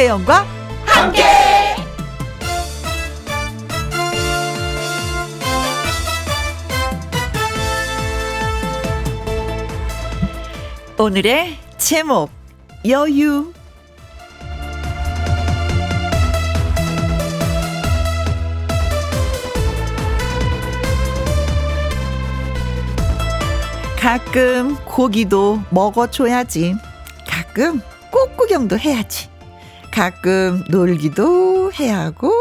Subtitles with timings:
[0.00, 0.46] 김혜영과
[0.86, 1.22] 함께.
[10.98, 12.30] 오늘의 제목
[12.88, 13.52] 여유
[23.98, 26.74] 가끔 고기도 먹어줘야지.
[27.28, 29.29] 가끔 꽃구경도 해야지.
[30.00, 32.32] 가끔 놀기도 해야 하고,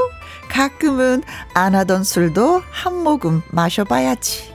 [0.47, 1.21] 가끔은
[1.53, 4.53] 안 하던 술도 한 모금 마셔봐야지.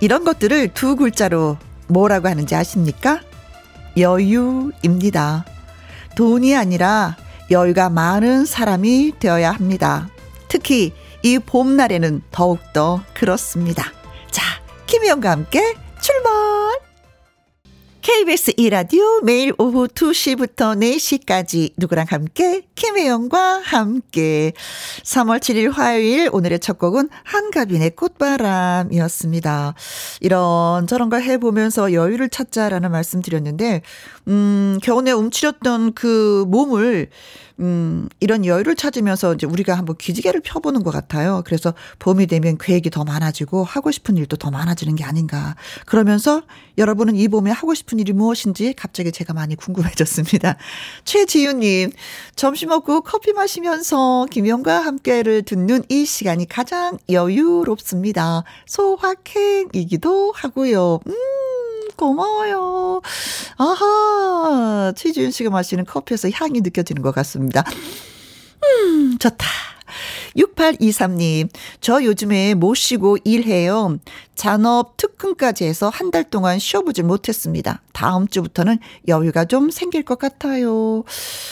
[0.00, 3.20] 이런 것들을 두 글자로 뭐라고 하는지 아십니까?
[3.98, 5.44] 여유입니다.
[6.16, 7.18] 돈이 아니라
[7.50, 10.08] 여유가 많은 사람이 되어야 합니다.
[10.48, 13.92] 특히 이 봄날에는 더욱더 그렇습니다.
[14.30, 14.42] 자,
[14.86, 16.32] 김희영과 함께 출발!
[18.02, 24.52] KBS 2라디오 매일 오후 2시부터 4시까지 누구랑 함께 김혜영과 함께
[25.04, 29.74] 3월 7일 화요일 오늘의 첫 곡은 한가빈의 꽃바람이었습니다.
[30.20, 33.82] 이런 저런 걸 해보면서 여유를 찾자라는 말씀 드렸는데
[34.28, 37.08] 음 겨우내 움츠렸던 그 몸을
[37.60, 41.42] 음, 이런 여유를 찾으면서 이제 우리가 한번 기지개를 펴보는 것 같아요.
[41.44, 45.54] 그래서 봄이 되면 계획이 더 많아지고 하고 싶은 일도 더 많아지는 게 아닌가.
[45.86, 46.42] 그러면서
[46.78, 50.56] 여러분은 이 봄에 하고 싶은 일이 무엇인지 갑자기 제가 많이 궁금해졌습니다.
[51.04, 51.92] 최지윤님,
[52.34, 58.42] 점심 먹고 커피 마시면서 김영과 함께를 듣는 이 시간이 가장 여유롭습니다.
[58.66, 61.00] 소확행이기도 하고요.
[61.06, 61.51] 음.
[61.96, 63.00] 고마워요.
[63.58, 67.64] 아하, 최지윤 씨가 마시는 커피에서 향이 느껴지는 것 같습니다.
[68.64, 69.46] 음, 좋다.
[70.36, 71.50] 6823님,
[71.82, 73.98] 저 요즘에 못 쉬고 일해요.
[74.34, 77.82] 잔업 특근까지 해서 한 달 동안 쉬어보지 못했습니다.
[77.92, 78.78] 다음 주부터는
[79.08, 81.04] 여유가 좀 생길 것 같아요.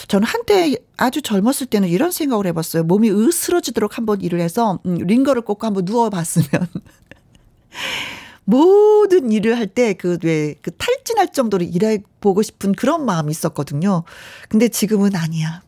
[0.07, 2.83] 저는 한때 아주 젊었을 때는 이런 생각을 해봤어요.
[2.83, 6.49] 몸이 으스러지도록 한번 일을 해서, 음, 링거를 꽂고 한번 누워봤으면.
[8.45, 14.03] 모든 일을 할 때 그 왜 그 탈진할 정도로 일해 보고 싶은 그런 마음이 있었거든요.
[14.49, 15.61] 근데 지금은 아니야.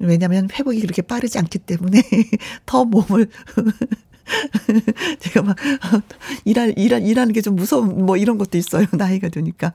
[0.00, 2.02] 왜냐면 회복이 그렇게 빠르지 않기 때문에
[2.66, 3.28] 더 몸을
[5.20, 5.56] 제가 막
[6.44, 8.86] 일할 일할 일하는 게 좀 무서운 뭐 이런 것도 있어요.
[8.92, 9.72] 나이가 드니까.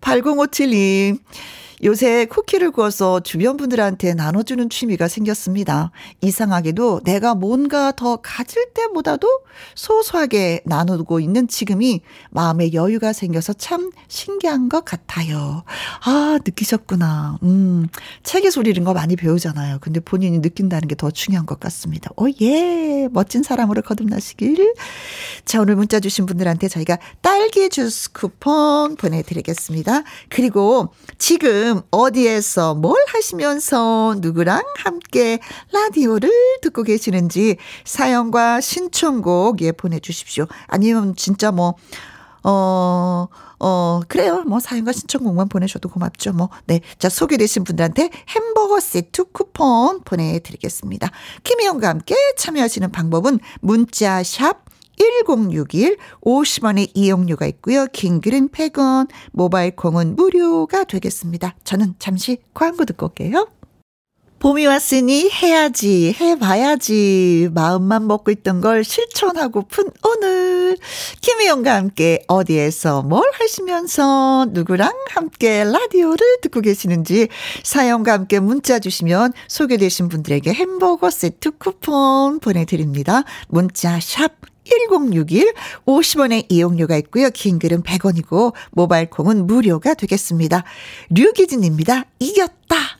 [0.00, 1.18] 8057님
[1.82, 5.90] 요새 쿠키를 구워서 주변 분들한테 나눠주는 취미가 생겼습니다.
[6.20, 9.26] 이상하게도 내가 뭔가 더 가질 때보다도
[9.74, 15.64] 소소하게 나누고 있는 지금이 마음에 여유가 생겨서 참 신기한 것 같아요.
[16.04, 17.38] 아, 느끼셨구나.
[17.42, 17.88] 음,
[18.22, 19.78] 책에서 우리 이런 거 많이 배우잖아요.
[19.80, 22.10] 근데 본인이 느낀다는 게 더 중요한 것 같습니다.
[22.16, 23.08] 오, 예.
[23.10, 24.74] 멋진 사람으로 거듭나시길.
[25.46, 30.02] 자, 오늘 문자 주신 분들한테 저희가 딸기 주스 쿠폰 보내드리겠습니다.
[30.28, 35.38] 그리고 지금 지금 어디에서 뭘 하시면서 누구랑 함께
[35.70, 36.28] 라디오를
[36.62, 40.48] 듣고 계시는지 사연과 신청곡 예 보내주십시오.
[40.66, 41.76] 아니면 진짜 뭐,
[42.42, 43.28] 어,
[43.60, 44.42] 어, 그래요.
[44.48, 46.32] 뭐, 사연과 신청곡만 보내셔도 고맙죠.
[46.32, 46.80] 뭐, 네.
[46.98, 51.08] 자, 소개되신 분들한테 햄버거 세트 쿠폰 보내드리겠습니다.
[51.44, 54.69] 김희영과 함께 참여하시는 방법은 문자샵
[55.00, 57.86] 1061 50원의 이용료가 있고요.
[57.92, 61.56] 긴 글은 100원, 모바일 콩은 무료가 되겠습니다.
[61.64, 63.48] 저는 잠시 광고 듣고 올게요.
[64.40, 67.50] 봄이 왔으니 해야지, 해봐야지.
[67.52, 70.78] 마음만 먹고 있던 걸 실천하고픈 오늘.
[71.20, 77.28] 김혜영과 함께 어디에서 뭘 하시면서 누구랑 함께 라디오를 듣고 계시는지
[77.62, 83.24] 사연과 함께 문자 주시면 소개되신 분들에게 햄버거 세트 쿠폰 보내드립니다.
[83.48, 84.32] 문자 샵
[84.64, 85.52] 1061
[85.84, 87.28] 50원의 이용료가 있고요.
[87.28, 90.64] 긴 글은 100원이고 모바일 콩은 무료가 되겠습니다.
[91.10, 92.04] 류기진입니다.
[92.20, 92.99] 이겼다.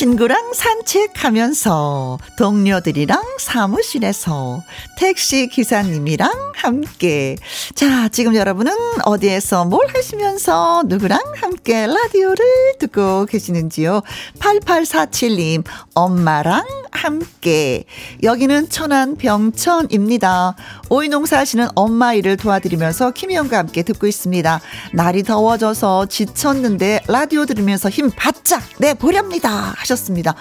[0.00, 4.62] 친구랑 산책하면서 동료들이랑 사무실에서
[4.96, 7.36] 택시 기사님이랑 함께
[7.74, 8.72] 자 지금 여러분은
[9.04, 12.38] 어디에서 뭘 하시면서 누구랑 함께 라디오를
[12.78, 14.00] 듣고 계시는지요
[14.38, 15.64] 8847님
[15.94, 17.84] 엄마랑 함께
[18.22, 20.56] 여기는 천안 병천입니다
[20.90, 24.60] 오이 농사 하시는 엄마 일을 도와드리면서 김희영과 함께 듣고 있습니다.
[24.92, 29.74] 날이 더워져서 지쳤는데 라디오 들으면서 힘 바짝 내보렵니다.
[29.90, 30.34] 하셨습니다.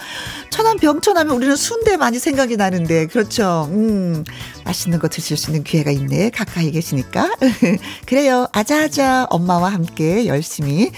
[0.50, 3.68] 천안 병천하면 우리는 순대 많이 생각이 나는데, 그렇죠.
[3.72, 4.24] 음,
[4.66, 6.30] 맛있는 거 드실 수 있는 기회가 있네.
[6.30, 7.30] 가까이 계시니까.
[8.06, 8.48] 그래요.
[8.51, 10.92] 아자아자 엄마와 함께 열심히.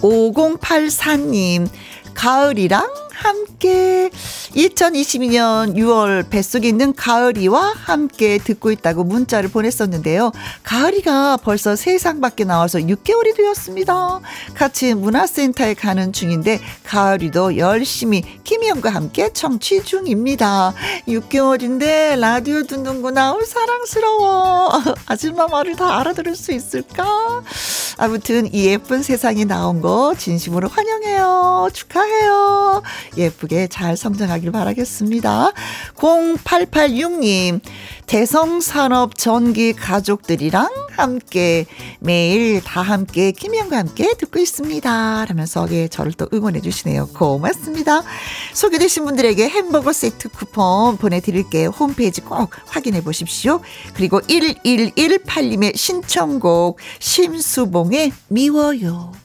[0.00, 1.68] 5084님,
[2.14, 4.10] 가을이랑 함께
[4.54, 10.32] 2022년 6월 뱃속에 있는 가을이와 함께 듣고 있다고 문자를 보냈었는데요.
[10.62, 14.20] 가을이가 벌써 세상 밖에 나와서 6개월이 되었습니다.
[14.54, 20.74] 같이 문화센터에 가는 중인데 가을이도 열심히 김희영과 함께 청취 중입니다.
[21.08, 23.32] 6개월인데 라디오 듣는구나.
[23.32, 24.72] 어, 사랑스러워.
[25.06, 27.42] 아줌마 말을 다 알아들을 수 있을까?
[27.96, 31.68] 아무튼 이 예쁜 세상에 나온 거 진심으로 환영해요.
[31.72, 32.82] 축하해요.
[33.16, 35.52] 예쁘게 잘 성장하길 바라겠습니다.
[35.96, 37.60] 0886님,
[38.06, 41.66] 대성산업 전기 가족들이랑 함께
[42.00, 45.24] 매일 다 함께 김희영과 함께 듣고 있습니다.
[45.26, 47.08] 라면서 예, 저를 또 응원해 주시네요.
[47.08, 48.02] 고맙습니다.
[48.52, 51.70] 소개되신 분들에게 햄버거 세트 쿠폰 보내드릴게요.
[51.70, 53.60] 홈페이지 꼭 확인해 보십시오.
[53.94, 59.23] 그리고 1118님의 신청곡 심수봉의 미워요.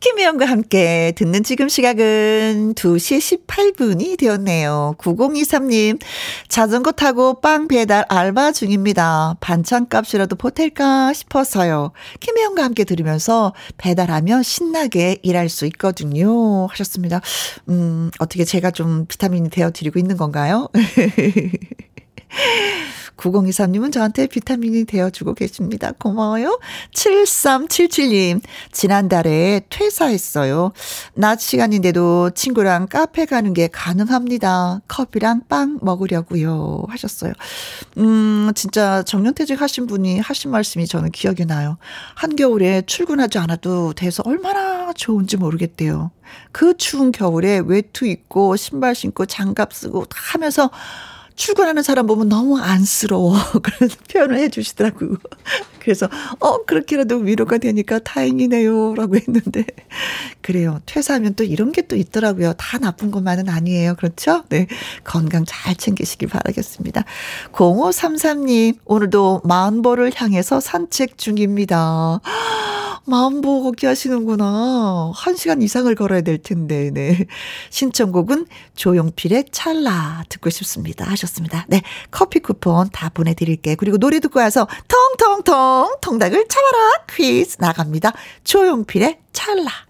[0.00, 4.94] 김혜영과 함께 듣는 지금 시각은 2시 18분이 되었네요.
[4.98, 6.00] 9023님,
[6.48, 9.36] 자전거 타고 빵 배달 알바 중입니다.
[9.40, 11.92] 반찬값이라도 보탤까 싶어서요.
[12.20, 16.66] 김혜영과 함께 들으면서 배달하며 신나게 일할 수 있거든요.
[16.66, 17.20] 하셨습니다.
[17.68, 20.68] 음, 어떻게 제가 좀 비타민이 되어드리고 있는 건가요?
[23.20, 25.92] 9023님은 저한테 비타민이 되어주고 계십니다.
[25.92, 26.58] 고마워요.
[26.94, 28.40] 7377님,
[28.72, 30.72] 지난달에 퇴사했어요.
[31.14, 34.80] 낮 시간인데도 친구랑 카페 가는 게 가능합니다.
[34.88, 36.84] 커피랑 빵 먹으려고요.
[36.88, 37.32] 하셨어요.
[37.98, 41.76] 음, 진짜 정년퇴직 하신 분이 하신 말씀이 저는 기억이 나요.
[42.14, 46.10] 한겨울에 출근하지 않아도 돼서 얼마나 좋은지 모르겠대요.
[46.52, 50.70] 그 추운 겨울에 외투 입고 신발 신고 장갑 쓰고 다 하면서
[51.40, 53.34] 출근하는 사람 보면 너무 안쓰러워.
[53.62, 55.16] 그런 표현을 해 주시더라고요.
[55.80, 56.08] 그래서,
[56.38, 58.94] 어, 그렇게라도 위로가 되니까 다행이네요.
[58.94, 59.64] 라고 했는데.
[60.42, 60.80] 그래요.
[60.86, 62.52] 퇴사하면 또 이런 게 또 있더라고요.
[62.58, 63.94] 다 나쁜 것만은 아니에요.
[63.96, 64.44] 그렇죠?
[64.48, 64.68] 네.
[65.02, 67.04] 건강 잘 챙기시길 바라겠습니다.
[67.52, 72.20] 0533님, 오늘도 만보를 향해서 산책 중입니다.
[73.06, 75.12] 마음보 걷기 하시는구나.
[75.14, 77.26] 한 시간 이상을 걸어야 될 텐데, 네.
[77.70, 81.04] 신청곡은 조용필의 찰나 듣고 싶습니다.
[81.06, 81.66] 하셨습니다.
[81.68, 81.82] 네.
[82.10, 83.76] 커피 쿠폰 다 보내드릴게요.
[83.78, 88.12] 그리고 노래 듣고 와서 텅텅텅 통닭을 참아라 퀴즈 나갑니다.
[88.44, 89.89] 조용필의 찰나.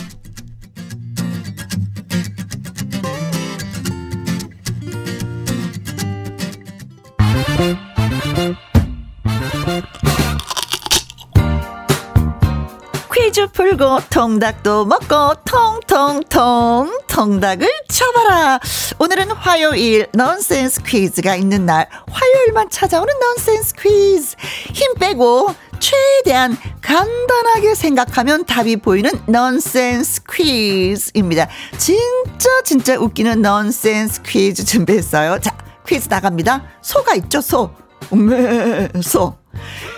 [13.81, 18.59] 풀고 통닭도 먹고 통통통 통닭을 쳐봐라.
[18.99, 24.35] 오늘은 화요일 넌센스 퀴즈가 있는 날 화요일만 찾아오는 넌센스 퀴즈
[24.71, 31.47] 힘 빼고 최대한 간단하게 생각하면 답이 보이는 넌센스 퀴즈입니다.
[31.79, 35.39] 진짜 진짜 웃기는 넌센스 퀴즈 준비했어요.
[35.39, 36.65] 자, 퀴즈 나갑니다.
[36.83, 37.71] 소가 있죠, 소.
[38.13, 39.35] 음, 소.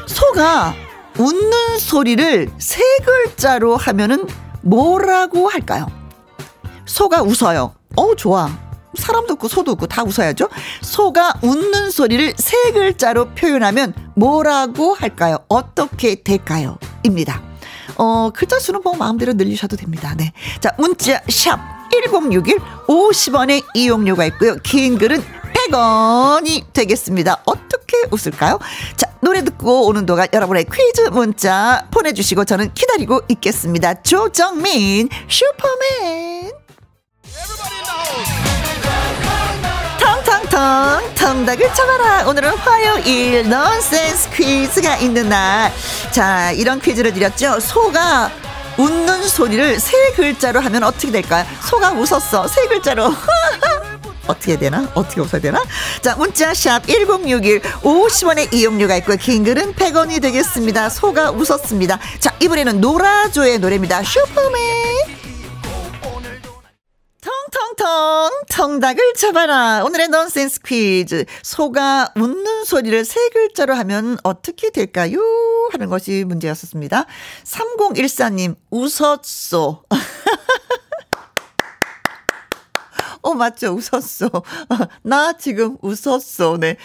[0.08, 0.74] 소가
[1.18, 4.28] 웃는 소리를 세 글자로 하면은
[4.62, 5.88] 뭐라고 할까요?
[6.86, 7.74] 소가 웃어요.
[7.96, 8.50] 어, 좋아.
[8.96, 10.50] 사람도 웃고 소도 웃고 다 웃어야죠.
[10.82, 15.38] 소가 웃는 소리를 세 글자로 표현하면 뭐라고 할까요?
[15.48, 16.78] 어떻게 될까요?
[17.04, 17.42] 입니다.
[17.98, 20.14] 어, 글자 수는 뭐 마음대로 늘리셔도 됩니다.
[20.18, 20.32] 네.
[20.60, 21.60] 자, 문자 샵
[21.92, 24.56] 1061 50원의 이용료가 있고요.
[24.64, 27.42] 긴 글은 100원이 되겠습니다.
[27.46, 28.60] 어떻게 웃을까요?
[28.96, 33.94] 자, 노래 듣고 오는 동안 여러분의 퀴즈 문자 보내주시고 저는 기다리고 있겠습니다.
[34.02, 36.52] 조정민, 슈퍼맨.
[39.98, 42.28] 텅텅텅 텅닭을 쳐봐라.
[42.28, 47.62] 오늘은 화요일 넌센스 퀴즈가 있는 날자 이런 퀴즈를 드렸죠.
[47.62, 48.30] 소가
[48.78, 51.46] 웃는 소리를 세 글자로 하면 어떻게 될까요?
[51.62, 52.48] 소가 웃었어.
[52.50, 53.14] 세 글자로
[54.28, 54.90] 어떻게 되나?
[54.96, 55.64] 어떻게 웃어야 되나?
[56.02, 60.90] 자, 문자샵 1061 50원의 이용료가 있고 긴 글은 100원이 되겠습니다.
[60.90, 62.00] 소가 웃었습니다.
[62.20, 64.04] 자, 이번에는 노라조의 노래입니다.
[64.04, 65.14] 슈퍼맨.
[67.22, 69.84] 통통 통닭을 잡아라.
[69.84, 71.26] 오늘의 넌센스 퀴즈.
[71.42, 75.20] 소가 웃는 소리를 세 글자로 하면 어떻게 될까요?
[75.72, 77.06] 하는 것이 문제였었습니다.
[77.46, 79.84] 3014님 웃었소.
[83.24, 83.70] 어, 맞죠.
[83.70, 84.30] 웃었어.
[85.02, 86.58] 나 지금 웃었어.
[86.60, 86.76] 네.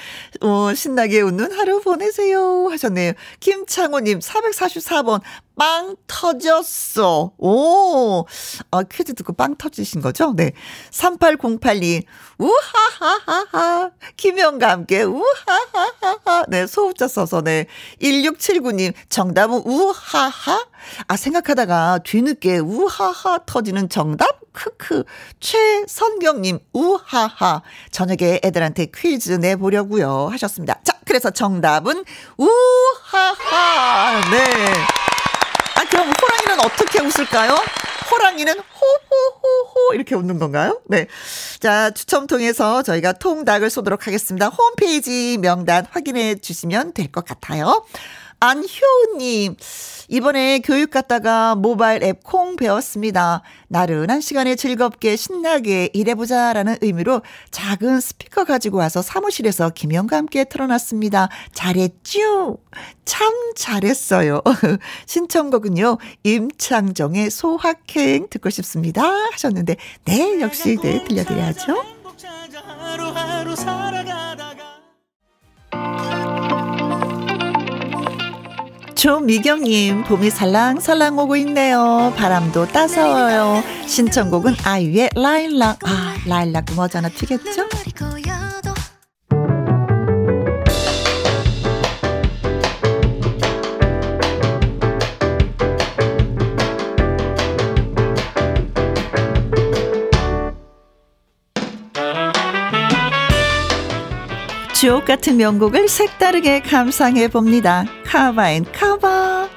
[0.41, 2.69] 어, 신나게 웃는 하루 보내세요.
[2.71, 3.13] 하셨네요.
[3.41, 5.21] 김창호님, 444번.
[5.59, 7.33] 빵 터졌어.
[7.37, 8.25] 오.
[8.71, 10.33] 아, 퀴즈 듣고 빵 터지신 거죠?
[10.37, 10.53] 네.
[10.93, 12.05] 3808님,
[12.39, 13.91] 우하하하하.
[14.17, 16.45] 김영과 함께, 우하하하하.
[16.47, 17.67] 네, 소우자 써서, 네.
[18.01, 20.65] 1679님, 정답은 우하하?
[21.09, 24.48] 아, 생각하다가 뒤늦게 우하하 터지는 정답?
[24.59, 25.05] 크크.
[25.39, 27.63] 최선경님, 우하하.
[27.93, 30.81] 저녁에 애들한테 퀴즈 내보려고요 하셨습니다.
[30.85, 32.05] 자, 그래서 정답은
[32.37, 34.21] 우하하.
[34.31, 34.73] 네.
[35.77, 37.55] 아, 그럼 호랑이는 어떻게 웃을까요?
[38.11, 40.81] 호랑이는 호호호호 이렇게 웃는 건가요?
[40.87, 41.07] 네.
[41.61, 44.49] 자, 추첨 통해서 저희가 통닭을 쏘도록 하겠습니다.
[44.49, 47.85] 홈페이지 명단 확인해 주시면 될 것 같아요.
[48.41, 49.57] 안효우님,
[50.09, 53.43] 이번에 교육 갔다가 모바일 앱 콩 배웠습니다.
[53.69, 61.29] 나른한 시간에 즐겁게 신나게 일해보자라는 의미로 작은 스피커 가지고 와서 사무실에서 김영과 함께 틀어놨습니다.
[61.53, 62.59] 잘했죠?
[63.05, 64.43] 참 잘했어요.
[65.07, 69.03] 신청곡은요, 임창정의 소확행 듣고 싶습니다.
[69.33, 71.75] 하셨는데, 네, 역시 네, 들려드려야죠.
[78.99, 82.13] 조미경님, 봄이 살랑살랑 오고 있네요.
[82.17, 83.63] 바람도 따사워요.
[83.87, 85.79] 신청곡은 아이유의 라일락.
[85.85, 87.69] 아, 라일락 머지않아 튀겠죠?
[104.79, 107.85] 주옥 같은 명곡을 색다르게 감상해 봅니다.
[108.07, 109.49] 카바인 카바.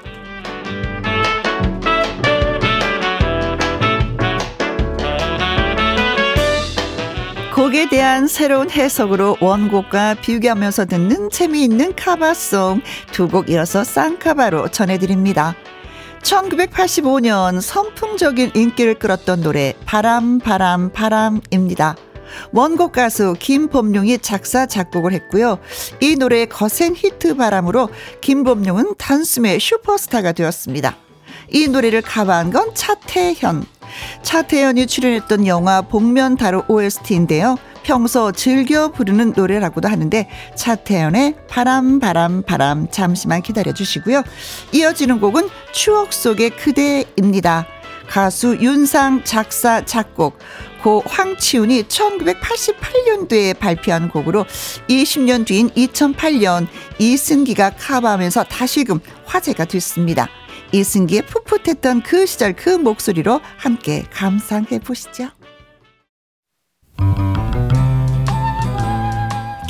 [7.54, 15.54] 곡에 대한 새로운 해석으로 원곡과 비교하면서 듣는 재미있는 카바송 두 곡 이어서 쌍카바로 전해드립니다.
[16.24, 21.96] 1985년 선풍적인 인기를 끌었던 노래 바람 바람 바람입니다.
[22.52, 25.60] 원곡 가수 김범용이 작사 작곡을 했고요.
[26.00, 27.90] 이 노래의 거센 히트 바람으로
[28.22, 30.96] 김범용은 단숨에 슈퍼스타가 되었습니다.
[31.50, 33.66] 이 노래를 가방한 건 차태현.
[34.24, 37.58] 차태현이 출연했던 영화 복면다로 OST인데요.
[37.84, 44.24] 평소 즐겨 부르는 노래라고도 하는데 차태현의 바람 바람 바람 잠시만 기다려 주시고요.
[44.72, 47.66] 이어지는 곡은 추억 속의 그대입니다.
[48.12, 50.38] 가수 윤상 작사 작곡
[50.84, 54.44] 고 황치훈이 1988년도에 발표한 곡으로
[54.90, 56.68] 20년 뒤인 2008년
[57.00, 60.28] 이승기가 커버하면서 다시금 화제가 됐습니다.
[60.74, 65.30] 이승기의 풋풋했던 그 시절 그 목소리로 함께 감상해 보시죠.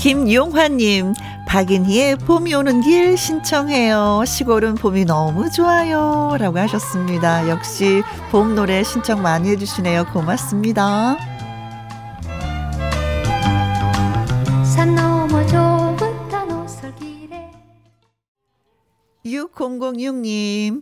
[0.02, 1.14] 김용화님,
[1.48, 4.24] 박인희의 봄이 오는 길 신청해요.
[4.26, 6.36] 시골은 봄이 너무 좋아요.
[6.40, 7.48] 라고 하셨습니다.
[7.48, 10.08] 역시 봄 노래 신청 많이 해주시네요.
[10.12, 11.18] 고맙습니다.
[14.66, 17.52] 산 넘어 좁은 단오설길에
[19.24, 20.82] 6006님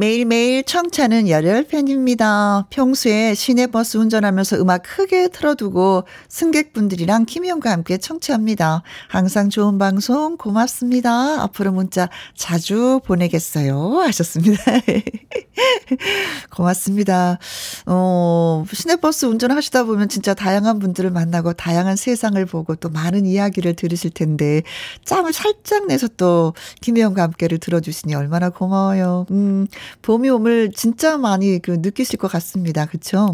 [0.00, 2.66] 매일매일 청차는 열혈 팬입니다.
[2.70, 8.82] 평소에 시내버스 운전하면서 음악 크게 틀어두고 승객분들이랑 김희영과 함께 청취합니다.
[9.08, 11.42] 항상 좋은 방송 고맙습니다.
[11.42, 14.00] 앞으로 문자 자주 보내겠어요.
[14.00, 14.62] 하셨습니다.
[16.50, 17.38] 고맙습니다.
[17.84, 24.12] 어, 시내버스 운전하시다 보면 진짜 다양한 분들을 만나고 다양한 세상을 보고 또 많은 이야기를 들으실
[24.12, 24.62] 텐데
[25.04, 29.26] 짬을 살짝 내서 또 김희영과 함께를 들어주시니 얼마나 고마워요.
[29.30, 29.66] 음,
[30.02, 32.86] 봄이 오을 진짜 많이 그 느끼실 것 같습니다.
[32.86, 33.30] 그쵸?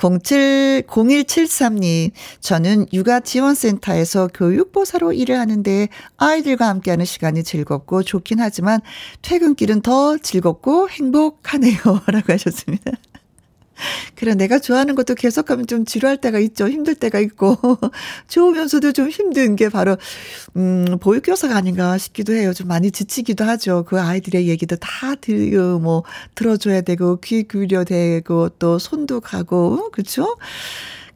[0.00, 2.10] 07, 0173님,
[2.40, 8.80] 저는 육아지원센터에서 교육보사로 일을 하는데 아이들과 함께하는 시간이 즐겁고 좋긴 하지만
[9.20, 11.76] 퇴근길은 더 즐겁고 행복하네요.
[12.08, 12.92] 라고 하셨습니다.
[14.14, 16.68] 그래, 내가 좋아하는 것도 계속하면 좀 지루할 때가 있죠.
[16.68, 17.56] 힘들 때가 있고.
[18.28, 19.96] 좋으면서도 좀 힘든 게 바로,
[20.56, 22.52] 음, 보육교사가 아닌가 싶기도 해요.
[22.52, 23.84] 좀 많이 지치기도 하죠.
[23.86, 30.36] 그 아이들의 얘기도 다 들, 뭐, 들어줘야 되고, 귀 기울여 되고, 또 손도 가고, 그쵸?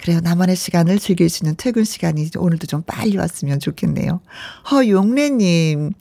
[0.05, 0.21] 그래요.
[0.21, 4.21] 나만의 시간을 즐길 수 있는 퇴근 시간이 오늘도 좀 빨리 왔으면 좋겠네요.
[4.71, 5.93] 허용래님,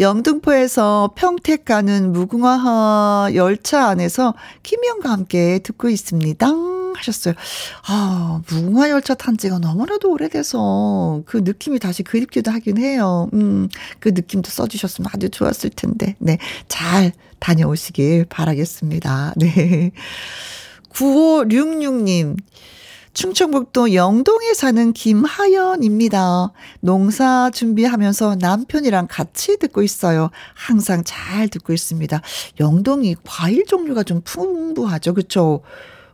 [0.00, 6.46] 영등포에서 평택 가는 무궁화 열차 안에서 김영과 함께 듣고 있습니다.
[6.96, 7.34] 하셨어요.
[7.86, 13.28] 아, 무궁화 열차 탄 지가 너무나도 오래돼서 그 느낌이 다시 그립기도 하긴 해요.
[13.34, 13.68] 음,
[14.00, 16.16] 그 느낌도 써주셨으면 아주 좋았을 텐데.
[16.18, 16.38] 네.
[16.68, 19.34] 잘 다녀오시길 바라겠습니다.
[19.36, 19.92] 네.
[20.90, 22.36] 9566님.
[23.12, 26.52] 충청북도 영동에 사는 김하연입니다.
[26.80, 30.30] 농사 준비하면서 남편이랑 같이 듣고 있어요.
[30.54, 32.20] 항상 잘 듣고 있습니다.
[32.60, 35.14] 영동이 과일 종류가 좀 풍부하죠.
[35.14, 35.62] 그렇죠?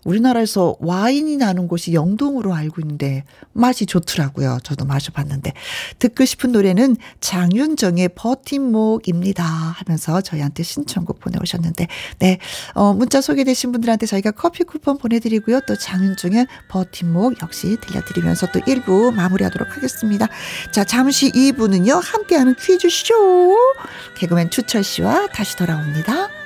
[0.07, 4.59] 우리나라에서 와인이 나는 곳이 영동으로 알고 있는데 맛이 좋더라고요.
[4.63, 5.53] 저도 마셔봤는데.
[5.99, 9.45] 듣고 싶은 노래는 장윤정의 버팀목입니다.
[9.45, 11.89] 하면서 저희한테 신청곡 보내오셨는데,
[12.21, 12.39] 네.
[12.75, 15.61] 어, 문자 소개되신 분들한테 저희가 커피 쿠폰 보내드리고요.
[15.67, 20.29] 또 장윤정의 버팀목 역시 들려드리면서 또 1부 마무리하도록 하겠습니다.
[20.71, 22.01] 자, 잠시 2부는요.
[22.03, 23.57] 함께하는 퀴즈쇼.
[24.17, 26.46] 개그맨 추철 씨와 다시 돌아옵니다.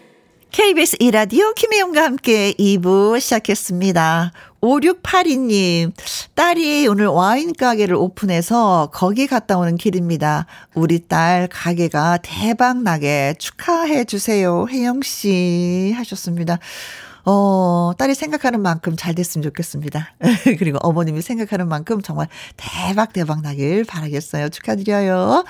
[0.51, 4.33] KBS 이라디오 김혜영과 함께 2부 시작했습니다.
[4.61, 5.93] 5682님,
[6.35, 10.47] 딸이 오늘 와인 가게를 오픈해서 거기 갔다 오는 길입니다.
[10.73, 14.67] 우리 딸 가게가 대박 나게 축하해 주세요.
[14.69, 16.59] 혜영씨 하셨습니다.
[17.23, 20.15] 어, 딸이 생각하는 만큼 잘 됐으면 좋겠습니다.
[20.59, 22.27] 그리고 어머님이 생각하는 만큼 정말
[22.57, 24.49] 대박 대박 나길 바라겠어요.
[24.49, 25.45] 축하드려요.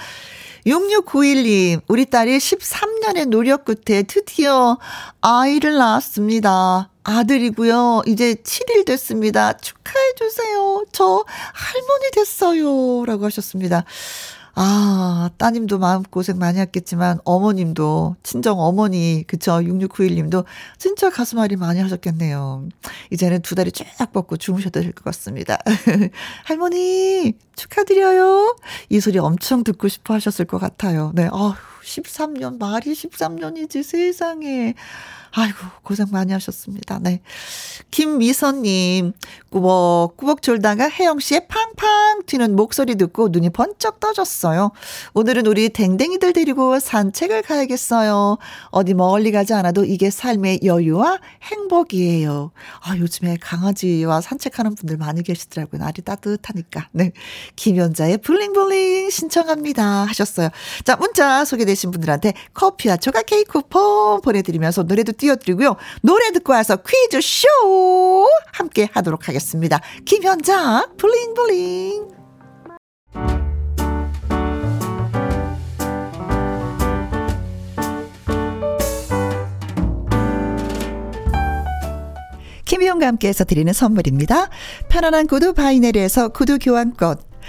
[0.66, 4.78] 6691님, 우리 딸이 13년의 노력 끝에 드디어
[5.22, 6.90] 아이를 낳았습니다.
[7.04, 8.04] 아들이고요.
[8.06, 9.54] 이제 7일 됐습니다.
[9.54, 10.84] 축하해 주세요.
[10.92, 13.06] 저 할머니 됐어요.
[13.06, 13.86] 라고 하셨습니다.
[14.64, 20.46] 아, 따님도 마음고생 많이 했겠지만, 어머님도, 친정 어머니, 그쵸, 6691님도
[20.78, 22.70] 진짜 가슴앓이 많이 하셨겠네요.
[23.10, 25.58] 이제는 두 다리 쫙 뻗고 주무셔도 될 것 같습니다.
[26.46, 28.56] 할머니, 축하드려요.
[28.90, 31.12] 이 소리 엄청 듣고 싶어 하셨을 것 같아요.
[31.16, 34.76] 네, 아휴, 13년, 말이 13년이지, 세상에.
[35.34, 37.00] 아이고, 고생 많이 하셨습니다.
[37.00, 37.22] 네.
[37.90, 39.14] 김미선님,
[39.50, 44.72] 꾸벅꾸벅 졸다가 혜영 씨의 팡팡 튀는 목소리 듣고 눈이 번쩍 떠졌어요.
[45.14, 48.38] 오늘은 우리 댕댕이들 데리고 산책을 가야겠어요.
[48.72, 52.52] 어디 멀리 가지 않아도 이게 삶의 여유와 행복이에요.
[52.82, 55.80] 아, 요즘에 강아지와 산책하는 분들 많이 계시더라고요.
[55.80, 56.90] 날이 따뜻하니까.
[56.92, 57.14] 네.
[57.56, 60.06] 김연자의 블링블링 신청합니다.
[60.06, 60.50] 하셨어요.
[60.84, 65.76] 자, 문자 소개 되신 분들한테 커피와 조각 케이크 쿠폰 보내드리면서 노래도 띄워드리고요.
[66.02, 69.80] 노래 듣고 와서 퀴즈쇼 함께 하도록 하겠습니다.
[70.06, 72.10] 김현자, 블링블링.
[82.66, 84.50] 김희용과 함께해서 드리는 선물입니다.
[84.88, 87.31] 편안한 구두 바이네르에서 구두 교환권.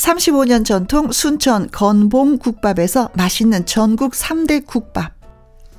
[0.00, 5.12] 35년 전통 순천 건봉 국밥에서 맛있는 전국 3대 국밥.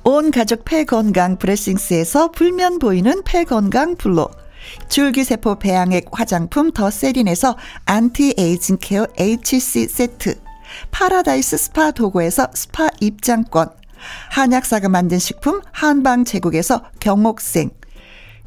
[0.04, 4.30] 온 가족 폐건강 브레싱스에서 불면 보이는 폐건강 블로.
[4.88, 10.38] 줄기세포 배양액 화장품 더 세린에서 anti-aging care HC 세트.
[10.92, 13.70] 파라다이스 스파 도고에서 스파 입장권.
[14.30, 17.70] 한약사가 만든 식품 한방 제국에서 경옥생.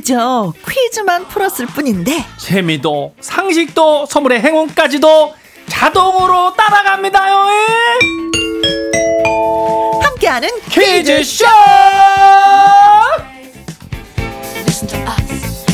[0.00, 5.34] 그저 퀴즈만 풀었을 뿐인데 재미도 상식도 선물의 행운까지도
[5.68, 7.34] 자동으로 따라갑니다요.
[10.02, 11.44] 함께하는 퀴즈쇼!
[14.64, 15.66] Listen to us.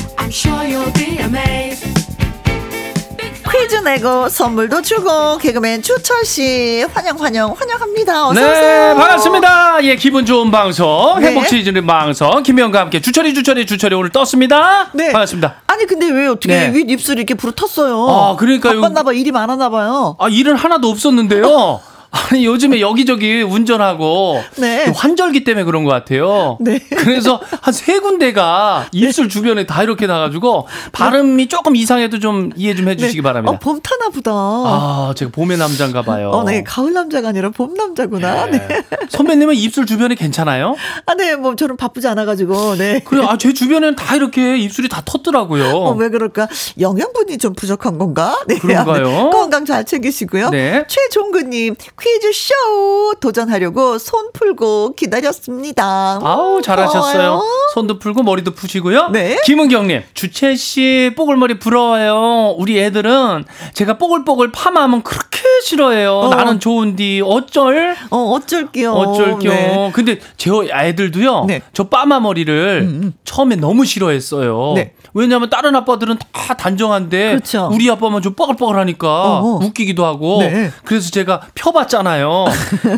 [3.67, 8.29] 퀴즈 내고 선물도 주고 개그맨 주철 씨 환영 환영 환영합니다.
[8.29, 8.95] 어서 네, 오세요.
[8.95, 9.83] 반갑습니다.
[9.83, 11.27] 예, 기분 좋은 방송, 네.
[11.27, 14.89] 행복 시즌 방송, 김혜영과 함께 주철이 주철이 주철이 오늘 떴습니다.
[14.93, 15.11] 네.
[15.11, 15.57] 반갑습니다.
[15.67, 16.73] 아니 근데 왜 어떻게 네.
[16.73, 18.09] 윗 입술이 이렇게 부르텄어요?
[18.09, 18.81] 아, 그러니까요.
[18.81, 20.17] 바빴나 봐 일이 많았나 봐요.
[20.21, 21.81] 아, 일은 하나도 없었는데요.
[22.11, 24.85] 아니, 요즘에 여기저기 운전하고 네.
[24.95, 26.57] 환절기 때문에 그런 것 같아요.
[26.61, 26.79] 네.
[26.97, 32.89] 그래서 한 세 군데가 입술 주변에 다 이렇게 나가지고 발음이 조금 이상해도 좀 이해 좀
[32.89, 33.53] 해주시기 바랍니다.
[33.53, 34.33] 어, 봄 타나 보다.
[34.33, 36.31] 아, 제가 봄의 남자인가 봐요.
[36.31, 38.47] 어, 네, 가을 남자가 아니라 봄 남자구나.
[38.47, 38.67] 네.
[38.67, 38.83] 네.
[39.11, 40.75] 선배님은 입술 주변에 괜찮아요?
[41.05, 43.01] 아, 네, 뭐 저는 바쁘지 않아가지고, 네.
[43.05, 45.75] 그래, 아, 제 주변에는 다 이렇게 입술이 다 텄더라고요.
[45.75, 46.49] 어, 왜 그럴까?
[46.81, 48.37] 영양분이 좀 부족한 건가?
[48.49, 48.59] 네.
[48.59, 49.31] 그런가요?
[49.31, 50.51] 건강 잘 챙기시고요.
[50.51, 50.85] 네.
[50.89, 56.21] 최종근님, 퀴즈쇼 도전하려고 손 풀고 기다렸습니다.
[56.23, 57.31] 아우, 잘하셨어요.
[57.31, 57.43] 고마워요.
[57.75, 59.09] 손도 풀고 머리도 푸시고요.
[59.09, 59.39] 네.
[59.45, 62.55] 김은경님, 주채씨 뽀글머리 부러워요.
[62.59, 66.13] 우리 애들은 제가 뽀글뽀글 파마하면 그렇게 싫어해요.
[66.19, 66.29] 어.
[66.29, 67.97] 나는 좋은디, 어쩔?
[68.11, 68.93] 어, 어쩔게요.
[68.93, 69.49] 어쩔겨.
[69.49, 69.91] 네.
[69.95, 71.45] 근데 제 애들도요.
[71.47, 71.63] 네.
[71.73, 74.73] 저 빠마 머리를 처음에 너무 싫어했어요.
[74.75, 74.93] 네.
[75.15, 77.71] 왜냐하면 다른 아빠들은 다 단정한데 그렇죠.
[77.73, 79.61] 우리 아빠만 좀 뻐글뻐글하니까 어어.
[79.65, 80.71] 웃기기도 하고 네.
[80.85, 82.47] 그래서 제가 펴봤 잖아요.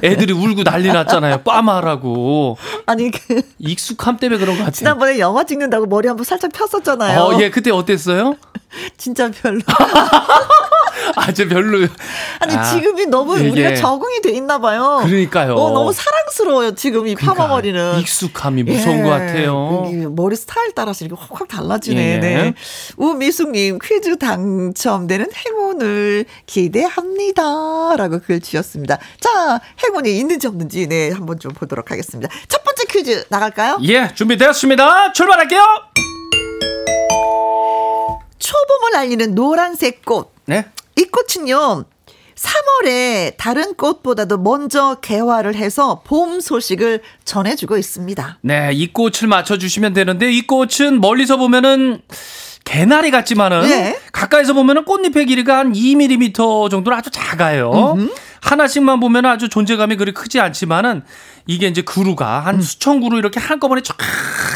[0.02, 1.42] 애들이 울고 난리 났잖아요.
[1.42, 4.72] 빠마라고 아니, 그, 익숙함 때문에 그런 것 같아요.
[4.72, 7.20] 지난번에 영화 찍는다고 머리 한번 살짝 폈었잖아요.
[7.20, 8.36] 어, 예, 그때 어땠어요?
[8.96, 9.60] 진짜 별로.
[11.16, 11.86] 아, 제 별로.
[12.40, 15.00] 아니, 아, 지금이 너무 이게- 우리가 적응이 돼 있나 봐요.
[15.04, 15.54] 그러니까요.
[15.54, 17.98] 어, 너무 사랑스러워요, 지금 이 그러니까 파마 머리는.
[18.00, 19.84] 익숙함이 무서운 것 같아요.
[20.10, 22.14] 머리 스타일 따라서 이렇게 확확 달라지네.
[22.14, 22.18] 예.
[22.18, 22.54] 네.
[22.96, 27.96] 우미숙님 퀴즈 당첨되는 행운을 기대합니다.
[27.96, 28.98] 라고 글 주셨습니다.
[29.20, 32.28] 자, 행운이 있는지 없는지 네 한번 좀 보도록 하겠습니다.
[32.48, 33.78] 첫 번째 퀴즈 나갈까요?
[33.84, 35.12] 예, 준비되었습니다.
[35.12, 35.62] 출발할게요.
[38.38, 40.32] 초봄을 알리는 노란색 꽃.
[40.46, 40.64] 네.
[40.98, 41.84] 이 꽃은요.
[42.34, 48.38] 3월에 다른 꽃보다도 먼저 개화를 해서 봄 소식을 전해주고 있습니다.
[48.42, 52.00] 네, 이 꽃을 맞춰주시면 되는데, 이 꽃은 멀리서 보면은,
[52.64, 53.98] 개나리 같지만은, 네.
[54.12, 57.96] 가까이서 보면은 꽃잎의 길이가 한 2mm 정도로 아주 작아요.
[58.40, 61.02] 하나씩만 보면 아주 존재감이 그리 크지 않지만은,
[61.48, 62.46] 이게 이제 그루가 음.
[62.46, 63.96] 한 수천 그루 이렇게 한꺼번에 쫙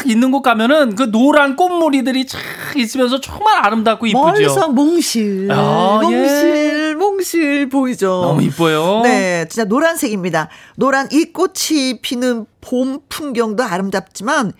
[0.05, 2.39] 있는 곳 가면은, 그 노란 꽃무리들이 쫙
[2.75, 4.23] 있으면서 정말 아름답고 이쁘죠.
[4.23, 6.07] 멀리서 몽실, 아, 예.
[6.07, 8.07] 몽실, 몽실 보이죠.
[8.07, 9.01] 너무 이뻐요.
[9.03, 10.49] 네, 진짜 노란색입니다.
[10.75, 14.53] 노란 이 꽃이 피는 봄 풍경도 아름답지만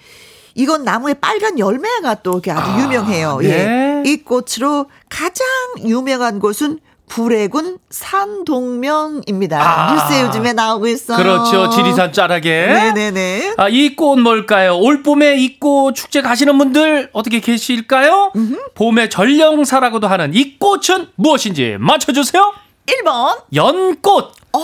[0.55, 3.37] 이건 나무의 빨간 열매가 또 이렇게 아주 아, 유명해요.
[3.41, 4.03] 네.
[4.05, 4.09] 예.
[4.09, 5.45] 이 꽃으로 가장
[5.85, 9.59] 유명한 곳은 구례군 산동면입니다.
[9.61, 9.93] 아.
[9.93, 11.17] 뉴스에 요즘에 나오고 있어요.
[11.17, 11.69] 그렇죠.
[11.69, 12.67] 지리산 짜라게.
[12.67, 13.53] 네네네.
[13.57, 14.77] 아, 이 꽃 뭘까요?
[14.77, 18.31] 올 봄에 이 꽃 축제 가시는 분들 어떻게 계실까요?
[18.75, 22.53] 봄의 전령사라고도 하는 이 꽃은 무엇인지 맞춰주세요.
[22.87, 23.43] 1번.
[23.53, 24.61] 연꽃, 어,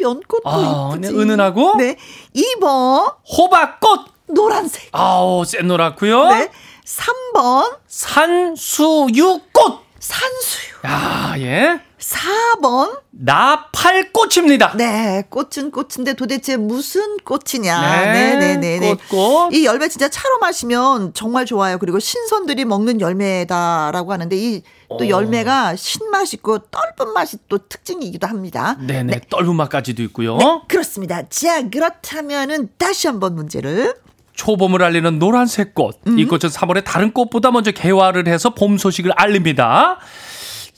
[0.00, 1.12] 연꽃도 아, 이쁘지.
[1.12, 1.76] 네, 은은하고.
[1.78, 1.96] 네.
[2.34, 3.12] 2번.
[3.36, 4.00] 호박꽃.
[4.28, 4.88] 노란색.
[4.92, 6.28] 아우, 쎄노랗고요.
[6.28, 6.48] 네.
[6.86, 7.76] 3번.
[7.88, 9.82] 산수유꽃.
[10.02, 10.74] 산수유.
[10.84, 11.80] 야, 예.
[12.00, 13.00] 4번.
[13.12, 14.74] 나팔꽃입니다.
[14.76, 18.12] 네, 꽃은 꽃인데 도대체 무슨 꽃이냐.
[18.12, 18.94] 네, 네 네 네.
[19.08, 19.54] 꽃꽃.
[19.54, 21.78] 이 열매 진짜 차로 마시면 정말 좋아요.
[21.78, 25.08] 그리고 신선들이 먹는 열매다라고 하는데 이또 오.
[25.08, 28.76] 열매가 신맛 있고 떫은 맛이 또 특징이기도 합니다.
[28.84, 29.20] 네네.
[29.30, 30.36] 떫은 맛까지도 있고요.
[30.36, 31.28] 네, 그렇습니다.
[31.28, 33.94] 자, 그렇다면은 다시 한번 문제를.
[34.42, 36.00] 초봄을 알리는 노란색 꽃.
[36.08, 36.18] 음.
[36.18, 40.00] 이 꽃은 3월에 다른 꽃보다 먼저 개화를 해서 봄 소식을 알립니다.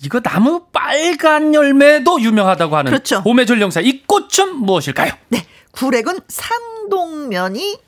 [0.05, 3.23] 이거 나무 빨간 열매도 유명하다고 하는 그렇죠.
[3.23, 5.13] 봄의 전령사 이 꽃은 무엇일까요?
[5.29, 7.79] 네, 구례군 산동면이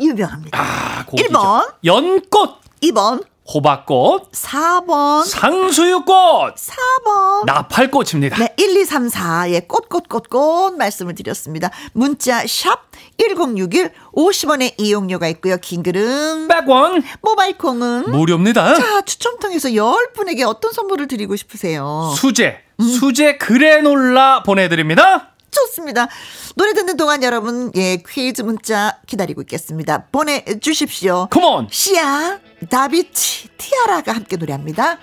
[0.00, 0.58] 유명합니다.
[0.60, 1.28] 아, 고기죠.
[1.28, 1.74] 1번.
[1.84, 7.46] 연꽃, 2번 호박꽃, 4번, 상수유꽃, 4번.
[7.46, 8.36] 나팔꽃입니다.
[8.36, 11.70] 네, 1234의 꽃꽃꽃꽃 말씀을 드렸습니다.
[11.92, 15.56] 문자 샵 1061, 50원의 이용료가 있고요.
[15.56, 18.76] 긴 글은 100원 모바일 콩은 무료입니다.
[18.76, 22.12] 자, 추첨 통해서 10분에게 어떤 선물을 드리고 싶으세요?
[22.16, 25.29] 수제, 수제 그래놀라 보내드립니다.
[25.50, 26.08] 좋습니다.
[26.54, 30.04] 노래 듣는 동안 여러분, 예, 퀴즈 문자 기다리고 있겠습니다.
[30.12, 31.28] 보내주십시오.
[31.30, 31.68] 컴온!
[31.70, 34.98] 시아, 다비치, 티아라가 함께 노래합니다.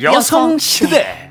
[0.00, 1.30] 여성시대.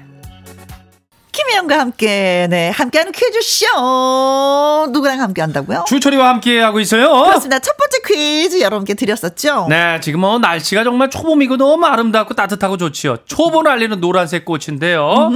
[1.34, 4.88] 김혜영과 함께, 네, 함께하는 퀴즈쇼.
[4.92, 5.86] 누구랑 함께 한다고요?
[5.88, 7.10] 주철이와 함께 하고 있어요.
[7.24, 7.60] 그렇습니다.
[7.60, 9.68] 첫 번째 퀴즈 여러분께 드렸었죠?
[9.70, 13.18] 네, 지금 뭐 날씨가 정말 초봄이고 너무 아름답고 따뜻하고 좋지요.
[13.26, 15.32] 초보를 알리는 노란색 꽃인데요.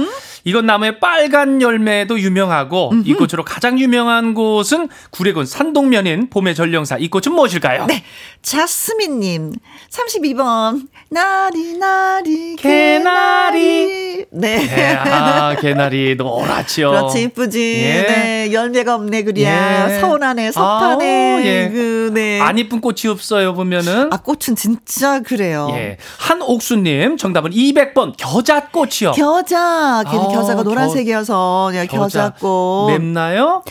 [0.46, 6.98] 이건 나무의 빨간 열매도 유명하고 이 꽃으로 가장 유명한 곳은 구례군 산동면인 봄의 전령사.
[6.98, 7.86] 이 꽃은 무엇일까요?
[7.86, 8.04] 네.
[8.42, 9.54] 자스민님,
[9.90, 10.86] 32번.
[11.10, 13.56] 나리, 나리, 개나리.
[13.56, 14.26] 개나리.
[14.30, 14.56] 네.
[14.58, 16.90] 네, 아, 개나리 노랗지요.
[16.90, 17.60] 그렇지, 이쁘지.
[17.60, 18.02] 예.
[18.06, 18.52] 네.
[18.52, 19.90] 열매가 없네, 그랴.
[19.90, 20.00] 예.
[20.00, 21.42] 서운하네, 섭하네.
[21.44, 21.70] 예.
[21.72, 22.40] 그, 네.
[22.40, 24.12] 안 이쁜 꽃이 없어요, 보면은.
[24.12, 25.68] 아, 꽃은 진짜 그래요.
[25.72, 25.96] 예.
[26.18, 29.12] 한옥수님, 정답은 200번 겨자꽃이요.
[29.16, 30.04] 겨자.
[30.06, 32.30] 걔는 아, 겨자가 겨- 노란색이어서, 네, 겨자.
[32.30, 32.90] 겨자꽃.
[32.92, 33.62] 맵나요?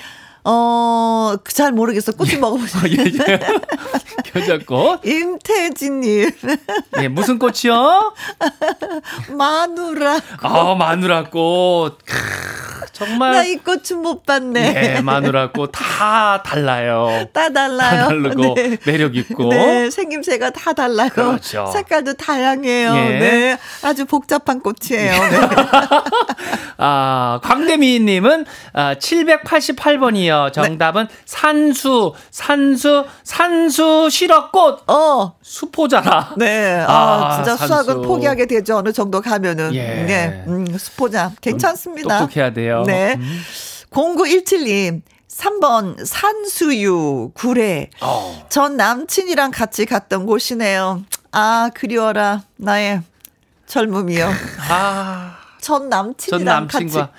[0.47, 2.11] 어, 그잘 모르겠어.
[2.11, 2.83] 꽃 좀 먹어보세요.
[2.97, 3.39] 예, 예.
[4.31, 5.01] 겨자꽃.
[5.05, 6.29] 임태진님,
[7.01, 8.13] 예, 무슨 꽃이요?
[9.35, 10.19] 마누라.
[10.41, 11.97] 아, 마누라 꽃.
[12.05, 13.47] 크, 나 정말.
[13.47, 14.95] 이꽃좀못 봤네.
[14.97, 17.27] 예, 마누라 꽃 다 달라요.
[17.33, 18.01] 다 달라요.
[18.01, 18.77] 다 다르고 네.
[18.85, 19.49] 매력 있고.
[19.49, 21.09] 네, 생김새가 다 달라요.
[21.09, 21.65] 그렇죠.
[21.73, 22.95] 색깔도 다양해요.
[22.95, 23.19] 예.
[23.19, 25.11] 네, 아주 복잡한 꽃이에요.
[25.11, 25.39] 네.
[26.77, 30.34] 아, 광대미님은 아, 788번이요.
[30.51, 34.89] 정답은 산수, 산수, 산수 실어꽃.
[34.89, 36.33] 어, 수포자라.
[36.37, 36.83] 네.
[36.87, 37.67] 아, 아, 진짜 산수.
[37.73, 38.77] 수학은 포기하게 되죠.
[38.77, 39.73] 어느 정도 가면은.
[39.75, 39.81] 예.
[40.03, 42.19] 네, 음, 수포자 괜찮습니다.
[42.19, 42.83] 똑똑해야 돼요.
[42.85, 43.15] 네.
[43.17, 43.39] 음.
[43.91, 45.01] 0917님.
[45.27, 47.89] 3번 산수유 구례.
[48.01, 48.45] 어.
[48.49, 51.03] 전 남친이랑 같이 갔던 곳이네요.
[51.33, 52.43] 아, 그리워라.
[52.55, 53.01] 나의
[53.67, 54.29] 젊음이요.
[54.69, 57.11] 아, 전전 남친이랑 남친과 같이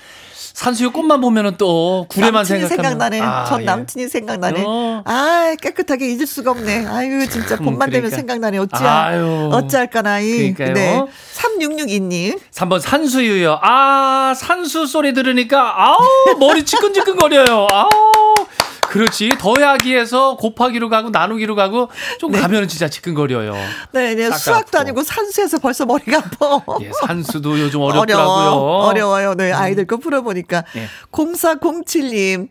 [0.57, 3.21] 산수유 꽃만 보면은 또 구례만 생각나네.
[3.21, 3.67] 아, 전 예.
[3.67, 4.65] 남친이 생각나네.
[4.67, 5.03] 어.
[5.05, 6.87] 아, 깨끗하게 잊을 수가 없네.
[6.87, 8.17] 아유, 진짜 참, 봄만 되면 그러니까.
[8.17, 8.57] 생각나네.
[8.57, 8.91] 어찌야.
[8.91, 9.51] 아유.
[9.53, 10.55] 어찌할까나 이.
[10.55, 10.73] 그러니까요.
[10.73, 11.05] 네.
[11.35, 12.41] 3662님.
[12.53, 13.59] 3번 산수유요.
[13.61, 15.99] 아, 산수 소리 들으니까 아우,
[16.39, 17.67] 머리 지끈지끈거려요.
[17.71, 18.16] 아우.
[18.97, 19.31] 그렇지.
[19.39, 23.55] 더하기에서 곱하기로 가고 나누기로 가고 좀 가면은 진짜 지끈거려요.
[23.93, 24.29] 네, 네.
[24.29, 24.79] 딱 수학도.
[24.79, 26.63] 아니고 산수에서 벌써 머리가 아파.
[26.81, 28.27] 예, 산수도 요즘 어렵더라고요.
[28.27, 28.85] 어려워.
[28.87, 29.35] 어려워요.
[29.35, 30.65] 네, 아이들 거 풀어보니까.
[30.77, 30.89] 예.
[31.13, 32.49] 0407님.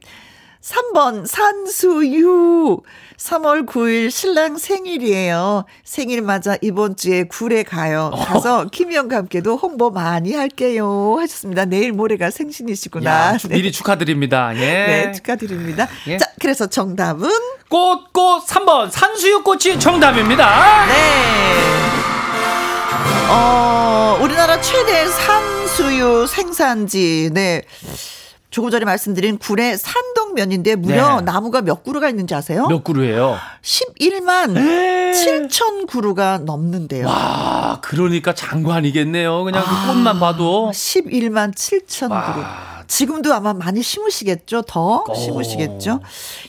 [0.61, 2.81] 3번 산수유
[3.17, 5.65] 3월 9일 신랑 생일이에요.
[5.83, 8.11] 생일 맞아 이번 주에 굴에 가요.
[8.13, 8.25] 어.
[8.25, 11.15] 가서 김희영과 함께도 홍보 많이 할게요.
[11.19, 11.65] 하셨습니다.
[11.65, 13.09] 내일 모레가 생신이시구나.
[13.33, 14.51] 야, 축- 미리 축하드립니다.
[14.55, 14.59] 예.
[14.59, 15.87] 네, 축하드립니다.
[16.07, 16.17] 예.
[16.17, 17.29] 자, 그래서 정답은
[17.69, 18.91] 꽃, 꽃, 3번.
[18.91, 20.85] 산수유 꽃이 정답입니다.
[20.85, 20.93] 네.
[23.29, 27.29] 어, 우리나라 최대 산수유 생산지.
[27.33, 27.63] 네.
[28.51, 29.93] 조금 전에 말씀드린 굴의 산
[30.35, 31.21] 동면인데 무려 네.
[31.21, 32.67] 나무가 몇 그루가 있는지 아세요?
[32.67, 33.37] 몇 그루예요?
[33.63, 35.13] 11만 에이.
[35.13, 37.07] 7천 그루가 넘는데요.
[37.07, 39.43] 와, 그러니까 장관이겠네요.
[39.45, 39.87] 그냥 아.
[39.87, 40.69] 그 꽃만 봐도.
[40.73, 42.45] 11만 7천 그루.
[42.85, 44.63] 와, 지금도 아마 많이 심으시겠죠?
[44.63, 45.13] 더 오.
[45.13, 46.01] 심으시겠죠?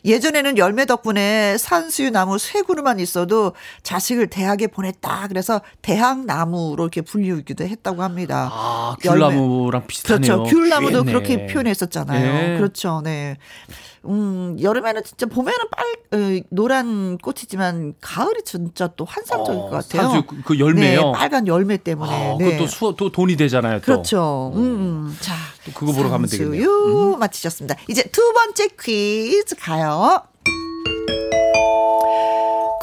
[0.04, 5.26] 예전에는 열매 덕분에 산수유 나무 세 그루만 있어도 자식을 대학에 보냈다.
[5.28, 8.50] 그래서 대학나무로 이렇게 불리우기도 했다고 합니다.
[8.52, 8.96] 아.
[9.00, 10.44] 귤나무랑 비슷하네요.
[10.44, 10.56] 그렇죠.
[10.56, 11.04] 귤나무도.
[11.04, 12.54] 그렇게 표현했었잖아요.
[12.54, 12.56] 예.
[12.58, 13.00] 그렇죠.
[13.02, 13.36] 네.
[14.08, 20.02] 음, 여름에는 진짜 봄에는 빨 어, 노란 꽃이지만 가을이 진짜 또 환상적일 어, 것 같아요.
[20.10, 21.00] 산수 그- 그 열매요?
[21.06, 22.12] 네, 빨간 열매 때문에.
[22.34, 22.44] 아, 네.
[22.56, 23.80] 그것도 수, 또 돈이 되잖아요.
[23.80, 23.84] 또.
[23.84, 24.52] 그렇죠.
[24.54, 25.16] 음, 음.
[25.20, 26.62] 자, 또 그거 보러 가면 되겠네요.
[26.62, 27.74] 산수유 마치셨습니다.
[27.88, 30.22] 이제 두 번째 퀴즈 가요.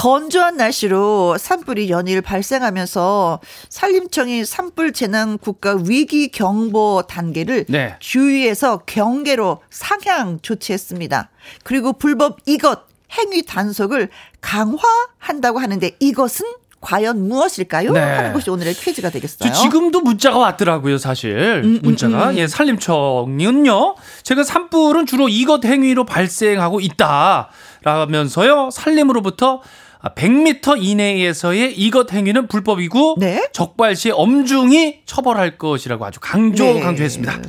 [0.04, 3.40] 건조한 날씨로 산불이 연일 발생하면서
[3.70, 7.96] 산림청이 산불 재난 국가 위기 경보 단계를 네.
[8.00, 11.30] 주의에서 경계로 상향 조치했습니다.
[11.64, 12.82] 그리고 불법 이것
[13.18, 14.10] 행위 단속을
[14.42, 16.48] 강화한다고 하는데 이것은
[16.82, 17.94] 과연 무엇일까요?
[17.94, 18.02] 네.
[18.02, 19.54] 하는 것이 오늘의 퀴즈가 저 되겠어요.
[19.54, 21.62] 지금도 문자가 왔더라고요, 사실.
[21.64, 22.36] 음, 문자가.
[22.36, 23.96] 예, 산림청은요.
[24.24, 27.50] 제가 산불은 주로 이것 행위로 발생하고 있다.
[27.84, 28.70] 라면서요.
[28.72, 29.62] 산림으로부터
[30.10, 33.48] 100m 이내에서의 이것 행위는 불법이고 네.
[33.54, 36.80] 적발 시 엄중히 처벌할 것이라고 아주 강조 네.
[36.82, 37.42] 강조했습니다.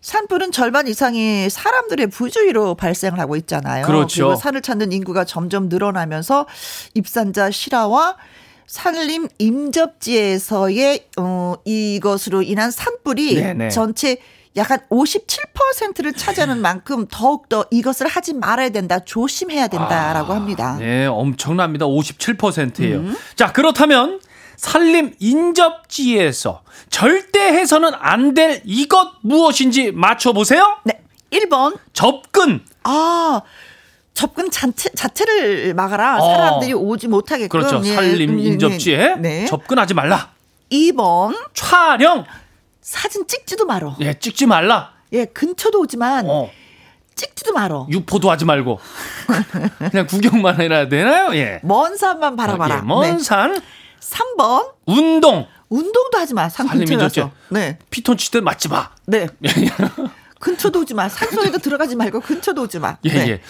[0.00, 3.84] 산불은 절반 이상이 사람들의 부주의로 발생을 하고 있잖아요.
[3.84, 4.24] 그렇죠.
[4.24, 6.46] 리고 산을 찾는 인구가 점점 늘어나면서
[6.94, 8.16] 입산자 실화와
[8.66, 13.68] 산림 임접지에서의 어, 이것으로 인한 산불이 네네.
[13.68, 14.18] 전체
[14.56, 20.76] 약간 57%를 차지하는 만큼 더욱더 이것을 하지 말아야 된다, 조심해야 된다라고 합니다.
[20.78, 21.86] 네, 엄청납니다.
[21.86, 22.96] 57%예요.
[22.98, 23.16] 음.
[23.36, 24.20] 자, 그렇다면
[24.56, 30.78] 산림 인접지에서 절대 해서는 안 될 이것 무엇인지 맞춰 보세요.
[30.84, 31.00] 네.
[31.30, 31.78] 1번.
[31.92, 32.60] 접근.
[32.82, 33.40] 아,
[34.14, 36.18] 접근 자체, 자체를 막아라.
[36.18, 36.34] 어.
[36.36, 37.48] 사람들이 오지 못하게끔.
[37.48, 37.80] 그렇죠.
[37.84, 37.94] 예.
[37.94, 39.44] 산림 음, 예, 인접지에 네.
[39.46, 40.32] 접근하지 말라.
[40.72, 41.36] 2번.
[41.54, 42.24] 촬영.
[42.80, 43.96] 사진 찍지도 말어.
[44.00, 44.92] 예, 찍지 말라.
[45.12, 46.50] 예, 근처도 오지만 어,
[47.14, 47.86] 찍지도 말어.
[47.90, 48.78] 유포도 하지 말고
[49.90, 51.34] 그냥 구경만 해야 되나요?
[51.34, 51.60] 예.
[51.62, 52.76] 먼 산만 바라봐라.
[52.76, 53.22] 예, 먼 네.
[53.22, 53.60] 산,
[54.00, 54.72] 3번.
[54.86, 56.48] 운동, 운동도 하지 마.
[56.48, 57.20] 산 산림 근처에 인접지.
[57.20, 57.32] 가서.
[57.50, 57.78] 네.
[57.90, 58.90] 피톤치드 맞지 마.
[59.06, 59.26] 네.
[60.40, 61.08] 근처도 오지 마.
[61.08, 62.96] 산소에도 들어가지 말고 근처도 오지 마.
[63.04, 63.28] 예, 네.
[63.28, 63.40] 예.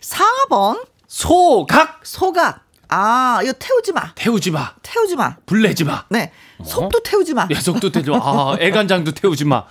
[0.00, 0.86] 4번.
[1.08, 2.64] 소각 소각.
[2.88, 4.12] 아, 이거 태우지 마.
[4.14, 4.74] 태우지 마.
[4.82, 5.36] 태우지 마.
[5.46, 6.04] 불내지 마.
[6.08, 6.30] 네.
[6.64, 7.46] 속도 태우지 마.
[7.50, 8.18] 예속도 태우지 마.
[8.22, 9.64] 아, 애간장도 태우지 마.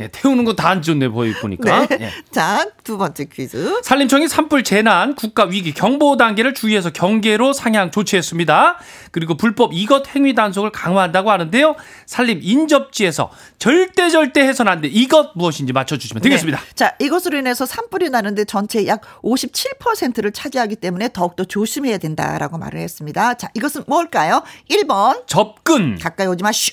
[0.00, 1.86] 예, 태우는 건다안 좋네 보이 보니까.
[1.86, 1.98] 네.
[2.00, 2.10] 예.
[2.32, 3.80] 자, 두 번째 퀴즈.
[3.82, 8.78] 산림청이 산불 재난 국가 위기 경보 단계를 주의해서 경계로 상향 조치했습니다.
[9.10, 11.76] 그리고 불법 이것 행위 단속을 강화한다고 하는데요.
[12.06, 14.88] 산림 인접지에서 절대 절대 해서는 안 돼.
[14.88, 16.58] 이것 무엇인지 맞춰 주시면 되겠습니다.
[16.58, 16.66] 네.
[16.74, 23.34] 자, 이것으로 인해서 산불이 나는데 전체 약 57%를 차지하기 때문에 더욱더 조심해야 된다라고 말을 했습니다.
[23.34, 24.42] 자, 이것은 뭘까요?
[24.70, 26.72] 1번, 접근, 가까이 오지 마쇼.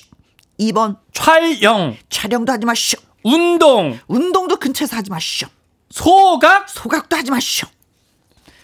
[0.58, 3.09] 2번, 촬영, 촬영도 하지 마쇼.
[3.22, 5.46] 운동, 운동도 근처에서 하지 마쇼.
[5.90, 7.66] 소각 소각도 하지 마쇼.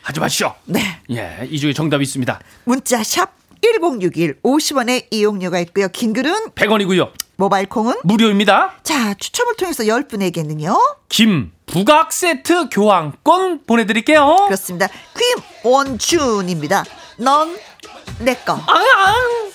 [0.03, 0.55] 하지 마시오.
[0.67, 1.01] 네.
[1.11, 2.39] 예, 이 중에 정답이 있습니다.
[2.65, 5.89] 문자 샵 1061, 50원의 이용료가 있고요.
[5.89, 7.11] 긴 글은 100원이고요.
[7.35, 8.75] 모바일 콩은 무료입니다.
[8.85, 10.79] 자, 추첨을 통해서 10분에게는요.
[11.09, 14.37] 김 부각 세트 교환권 보내 드릴게요.
[14.47, 14.87] 그렇습니다.
[15.63, 16.85] 김원준입니다.
[17.19, 17.59] 넌
[18.21, 18.53] 내꺼.
[18.55, 19.51] 앙!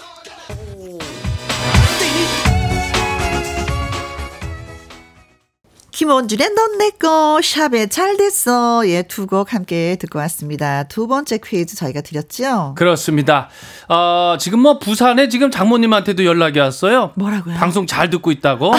[6.06, 8.82] 김원준의 넌 내꺼 샵에 잘 됐어.
[8.88, 10.82] 예, 두 곡 함께 듣고 왔습니다.
[10.86, 12.74] 두 번째 퀴즈 저희가 드렸죠.
[12.76, 13.50] 그렇습니다.
[13.88, 17.12] 어, 지금 뭐 부산에 지금 장모님한테도 연락이 왔어요.
[17.14, 17.54] 뭐라고요?
[17.54, 18.74] 방송 잘 듣고 있다고.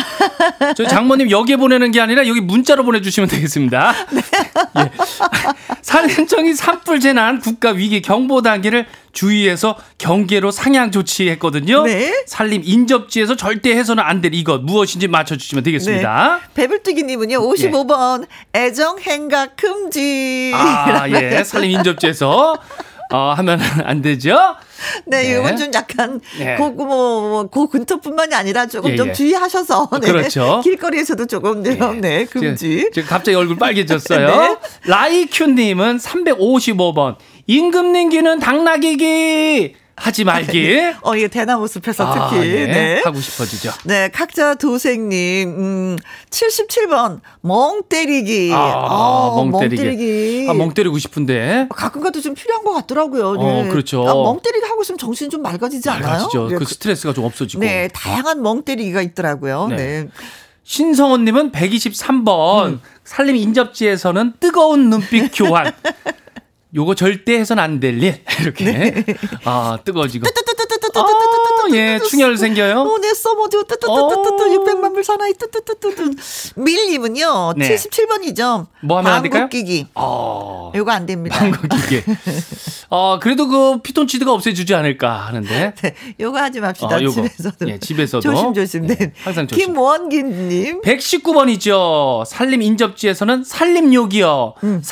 [0.77, 3.93] 저희 장모님 여기에 보내는 게 아니라 여기 문자로 보내주시면 되겠습니다.
[4.11, 4.21] 네.
[4.81, 4.91] 예.
[5.93, 11.83] 산림청이 산불 재난 국가 위기 경보 단계를 주의해서 경계로 상향 조치했거든요.
[11.83, 12.25] 네.
[12.27, 16.41] 산림 인접지에서 절대 해서는 안 될 이것 무엇인지 맞춰주시면 되겠습니다.
[16.41, 16.51] 네.
[16.55, 20.53] 배불뚝이님은요, 55번 애정 행각 금지.
[20.55, 21.43] 아, 예.
[21.45, 22.57] 산림 인접지에서
[23.13, 24.37] 어, 하면 안 되죠.
[25.07, 25.33] 네, 네.
[25.33, 26.57] 이건 좀 약간 네.
[26.57, 29.13] 그, 그 뭐, 그 근처뿐만이 아니라 조금 예, 좀 예.
[29.13, 30.11] 주의하셔서 네.
[30.11, 30.61] 그렇죠.
[30.65, 32.91] 길거리에서도 조금 좀 네, 금지.
[32.93, 34.27] 제가 갑자기 얼굴 빨개졌어요.
[34.27, 34.57] 네.
[34.87, 37.17] 라이큐님은 355번.
[37.47, 40.81] 임금님기는 당나귀기 하지 말기.
[41.03, 42.47] 어, 이게 대나무 숲에서 아, 특히.
[42.49, 42.67] 예.
[42.67, 43.03] 네.
[43.05, 43.71] 하고 싶어지죠.
[43.85, 45.99] 네, 각자 도생님, 음,
[46.31, 48.51] 77번, 멍 때리기.
[48.53, 48.57] 아,
[48.91, 49.83] 어, 멍 때리기.
[49.83, 50.47] 때리기.
[50.49, 51.69] 아, 멍 때리고 싶은데.
[51.71, 53.35] 가끔 가도 좀 필요한 것 같더라고요.
[53.37, 53.61] 네.
[53.67, 54.03] 어, 그렇죠.
[54.09, 56.03] 아, 멍 때리기 하고 있으면 정신이 좀 맑아지지 않아요?
[56.07, 56.49] 밝아지죠.
[56.49, 57.61] 네, 그 그- 스트레스가 좀 없어지고.
[57.63, 59.69] 네, 다양한 멍 때리기가 있더라고요.
[59.69, 59.77] 네.
[59.77, 60.09] 네.
[60.65, 62.67] 신성원님은 123번.
[62.67, 62.81] 음.
[63.05, 65.73] 산림 인접지에서는 뜨거운 눈빛 교환.
[66.75, 68.23] 요거 절대 해서는 안될 일.
[68.41, 68.65] 이렇게.
[68.65, 69.05] 네.
[69.45, 70.25] 아, 뜨거워지고.
[70.25, 70.42] 뜨뜨
[70.93, 72.81] 뚜뚜뚜뚜뚜뚜 어, 예, 충혈 생겨요.
[72.81, 76.15] 어, 내 써머 뚜뚜뚜뚜뚜뚜 600만 불 사나이 뚜뚜뚜뚜뚜
[76.57, 77.55] 밀님은요.
[77.57, 77.75] 네.
[77.75, 78.67] 77번이죠.
[78.81, 79.43] 뭐 하면 안 될까요?
[79.43, 79.87] 방귀기.
[79.95, 80.73] 어.
[80.75, 81.39] 이거 안 됩니다.
[81.39, 82.03] 방귀기.
[82.91, 85.75] 어, 그래도 그 피톤치드가 없애주지 않을까 하는데.
[85.75, 86.97] 네, 요거 하지 맙시다.
[86.97, 87.23] 어, 요거.
[87.23, 87.69] 집에서도.
[87.69, 88.21] 예, 집에서도.
[88.21, 88.87] 조심조심.
[88.87, 88.95] 네.
[88.97, 89.13] 네.
[89.25, 89.67] 항상 조심.
[89.69, 90.83] 김원기님.
[90.83, 92.25] 119번이죠.
[92.27, 94.55] 살림 인접지에서는 살림욕이요.
[94.65, 94.83] 음.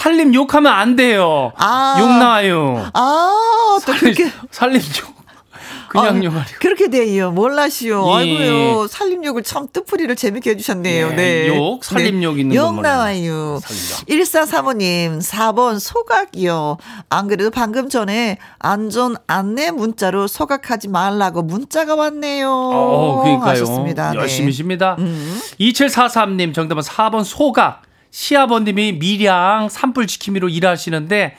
[5.90, 6.59] 그냥 아, 욕 아니고.
[6.61, 7.33] 그렇게 돼요.
[7.33, 8.09] 몰라시오.
[8.09, 8.14] 예.
[8.16, 8.87] 아이고요.
[8.87, 11.11] 살림욕을 참 뜻풀이를 재밌게 해주셨네요.
[11.11, 11.48] 네, 네.
[11.48, 13.59] 욕, 살림욕 있는 욕 나와요.
[13.61, 14.07] 살림욕.
[14.09, 16.76] 1435님, 4번 소각이요.
[17.09, 22.48] 안 그래도 방금 전에 안전 안내 문자로 소각하지 말라고 문자가 왔네요.
[22.50, 23.50] 어, 그러니까요.
[23.50, 24.12] 하셨습니다.
[24.12, 24.18] 네.
[24.18, 24.94] 열심히십니다.
[25.00, 25.40] 음.
[25.59, 27.83] 2743님 정답은 4번 소각.
[28.12, 31.37] 시아버님이 밀양 산불 지킴이로 일하시는데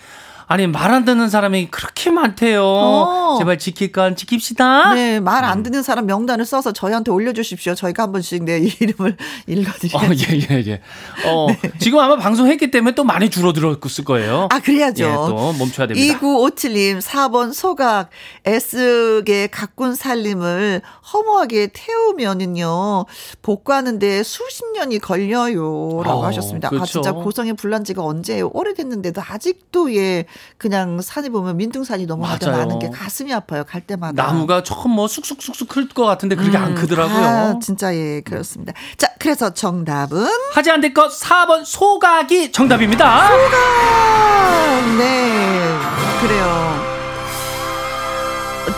[0.52, 2.62] 아니 말 안 듣는 사람이 그렇게 많대요.
[2.66, 3.36] 어.
[3.40, 4.94] 제발 지킬 건 지킵시다.
[4.96, 7.74] 네, 말 안 듣는 사람 명단을 써서 저희한테 올려주십시오.
[7.76, 9.16] 저희가 한 번씩 내 이름을
[9.48, 10.10] 읽어드려요.
[10.12, 10.82] 어, 예, 예, 예.
[11.28, 11.48] 어,
[11.80, 14.50] 지금 아마 방송했기 때문에 또 많이 줄어들었을 거예요.
[14.52, 15.04] 아, 그래야죠.
[15.06, 16.20] 예, 또 멈춰야 됩니다.
[16.20, 18.10] 2957님, 4번 소각,
[18.44, 20.82] S계 가꾼 살림을
[21.14, 23.06] 허무하게 태우면은요,
[23.42, 26.02] 복구하는데 수십 년이 걸려요.
[26.04, 26.68] 라고 어, 하셨습니다.
[26.68, 26.86] 아, 그렇죠.
[27.02, 28.50] 진짜 고성에 불난 지가 언제예요?
[28.54, 30.26] 오래됐는데도 아직도 예,
[30.58, 32.26] 그냥 산에 보면 민둥산이 너무.
[32.26, 33.64] 많은 게 가슴이 아파요.
[33.68, 34.24] 갈 때마다.
[34.24, 37.26] 나무가 조금 뭐 쑥쑥쑥쑥 클 것 같은데 그렇게 안 크더라고요.
[37.26, 38.74] 아, 진짜 예, 그렇습니다.
[38.98, 43.06] 자, 그래서 정답은 하지 않을 것 4번 소각이 정답입니다.
[43.08, 45.78] 아, 네.
[46.22, 46.91] 그래요.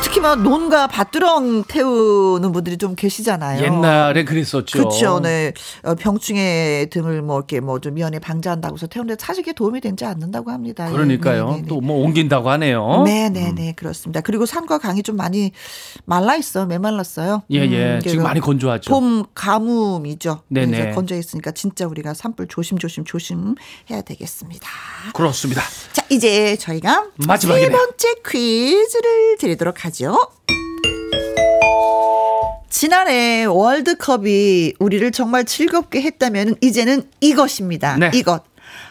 [0.01, 3.63] 특히 막 논과 밭두렁 태우는 분들이 좀 계시잖아요.
[3.63, 4.77] 옛날에 그랬었죠.
[4.77, 5.19] 그렇죠.
[5.19, 5.53] 네.
[5.83, 10.05] 어, 병충해 등을 뭐 이렇게 뭐 좀 미연에 방지한다고 해서 태우는데 사실 그게 도움이 되지
[10.05, 10.87] 않는다고 합니다.
[10.87, 10.91] 예.
[10.93, 11.49] 그러니까요.
[11.49, 11.67] 네, 네, 네.
[11.67, 13.03] 또뭐 옮긴다고 하네요.
[13.05, 14.21] 네 네네 그렇습니다.
[14.21, 15.51] 그리고 산과 강이 좀 많이
[16.05, 16.65] 말라 있어요.
[16.65, 17.43] 메말랐어요.
[17.51, 17.95] 예, 예.
[17.95, 18.89] 음, 지금 많이 건조하죠.
[18.89, 20.43] 봄 가뭄이죠.
[20.47, 20.77] 네네.
[20.77, 24.65] 이제 건조해 있으니까 진짜 우리가 산불 조심 조심 조심해야 되겠습니다.
[25.13, 25.61] 그렇습니다.
[25.91, 27.69] 자 이제 저희가 마지막이네요.
[27.69, 30.17] 세 번째 퀴즈를 드리도록 하죠.
[32.69, 37.97] 지난해 월드컵이 우리를 정말 즐겁게 했다면 이제는 이것입니다.
[37.97, 38.11] 네.
[38.13, 38.43] 이것.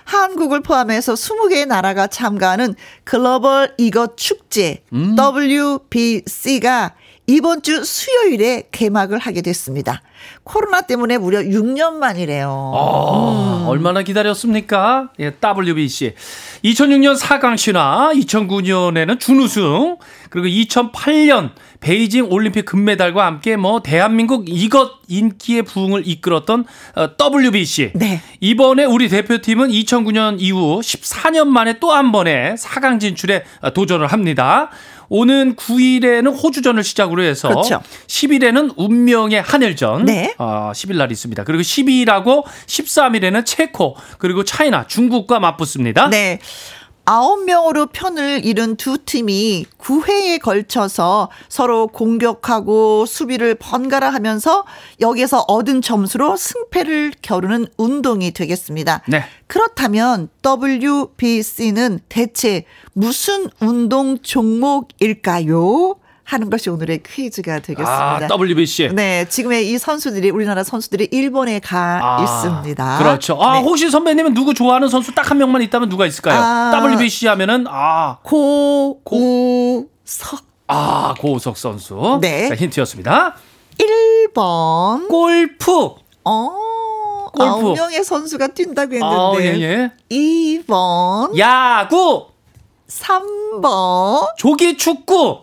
[0.05, 2.75] 한국을 포함해서 20개의 나라가 참가하는
[3.05, 5.17] 글로벌 이것 축제 음.
[5.19, 6.95] WBC가
[7.33, 10.03] 이번 주 수요일에 개막을 하게 됐습니다.
[10.45, 12.49] 코로나 때문에 무려 6년 만이래요.
[12.51, 15.09] 어, 얼마나 기다렸습니까?
[15.19, 16.15] 예, WBC.
[16.63, 19.97] 2006년 4강 신화, 2009년에는 준우승,
[20.29, 26.65] 그리고 2008년 베이징 올림픽 금메달과 함께 뭐 대한민국 이것 인기의 부흥을 이끌었던
[26.97, 27.93] 어, WBC.
[27.95, 28.21] 네.
[28.41, 34.71] 이번에 우리 대표팀은 2009년 이후 14년 만에 또 한 번의 4강 진출에 어, 도전을 합니다.
[35.15, 37.83] 오는 9일에는 호주전을 시작으로 해서 그렇죠.
[38.07, 40.35] 10일에는 운명의 한일전, 네.
[40.39, 41.45] 어, 10일 날 있습니다.
[41.45, 46.09] 그리고 12일하고 13일에는 체코 그리고 차이나 중국과 맞붙습니다.
[46.09, 46.39] 네.
[47.05, 54.65] 아홉 명으로 편을 이룬 두 팀이 9회에 걸쳐서 서로 공격하고 수비를 번갈아 하면서
[55.01, 59.03] 여기에서 얻은 점수로 승패를 겨루는 운동이 되겠습니다.
[59.09, 59.25] 네.
[59.49, 65.97] 그렇다면 WBC는 대체 무슨 운동 종목일까요?
[66.25, 68.29] 하는 것이 오늘의 퀴즈가 되겠습니다.
[68.31, 68.91] 아, WBC.
[68.95, 72.99] 네, 지금의 이 선수들이 우리나라 선수들이 일본에 가 아, 있습니다.
[72.99, 73.43] 그렇죠.
[73.43, 73.61] 아, 네.
[73.63, 76.39] 혹시 선배님은 누구 좋아하는 선수 딱 한 명만 있다면 누가 있을까요?
[76.39, 76.73] 아.
[76.85, 82.19] WBC 하면은 아, 고우석 아, 고우석 선수.
[82.21, 82.49] 네.
[82.49, 83.35] 자, 힌트였습니다.
[83.79, 85.09] 1번.
[85.09, 85.73] 골프.
[86.25, 86.51] 어.
[87.33, 87.43] 골프.
[87.45, 89.17] 아홉 명의 선수가 뛴다고 했는데.
[89.17, 89.93] 아, 예, 예.
[90.11, 91.37] 2번.
[91.39, 92.27] 야구,
[92.89, 94.29] 3번.
[94.37, 95.43] 조기 축구,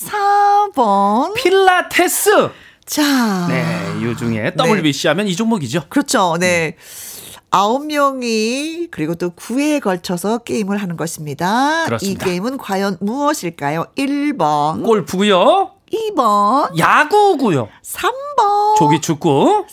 [0.00, 1.34] 4번.
[1.34, 2.50] 필라테스.
[2.86, 3.46] 자.
[3.48, 3.64] 네,
[4.00, 5.84] 이 중에 WBC 하면 이 종목이죠.
[5.88, 6.36] 그렇죠.
[6.38, 6.76] 네.
[7.50, 11.84] 아홉 명이 그리고 또 9회에 걸쳐서 게임을 하는 것입니다.
[11.84, 12.26] 그렇습니다.
[12.26, 13.84] 이 게임은 과연 무엇일까요?
[13.96, 15.72] 1번, 골프고요.
[15.92, 17.68] 2번, 야구고요.
[17.84, 19.66] 3번, 조기 축구,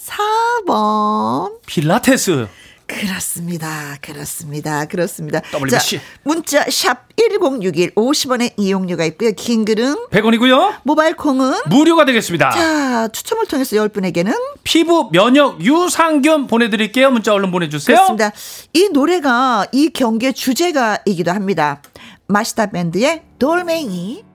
[0.66, 1.54] 4번.
[1.66, 2.50] 필라테스.
[2.90, 3.98] 그렇습니다.
[4.02, 4.86] 그렇습니다.
[4.86, 5.42] 그렇습니다.
[5.54, 5.98] WBC.
[5.98, 9.32] 자, 문자 샵 1061 50원의 이용료가 있고요.
[9.34, 10.80] 긴 글은 100원이고요.
[10.84, 12.50] 모바일 콩은 무료가 되겠습니다.
[12.50, 14.34] 자, 추첨을 통해서 10분에게는
[14.64, 17.12] 피부 면역 유산균 보내 드릴게요.
[17.12, 17.96] 문자 얼른 보내 주세요.
[17.96, 18.32] 그렇습니다.
[18.74, 21.82] 이 노래가 이 경기의 주제가이기도 합니다.
[22.28, 24.29] 마시다 밴드의 돌멩이.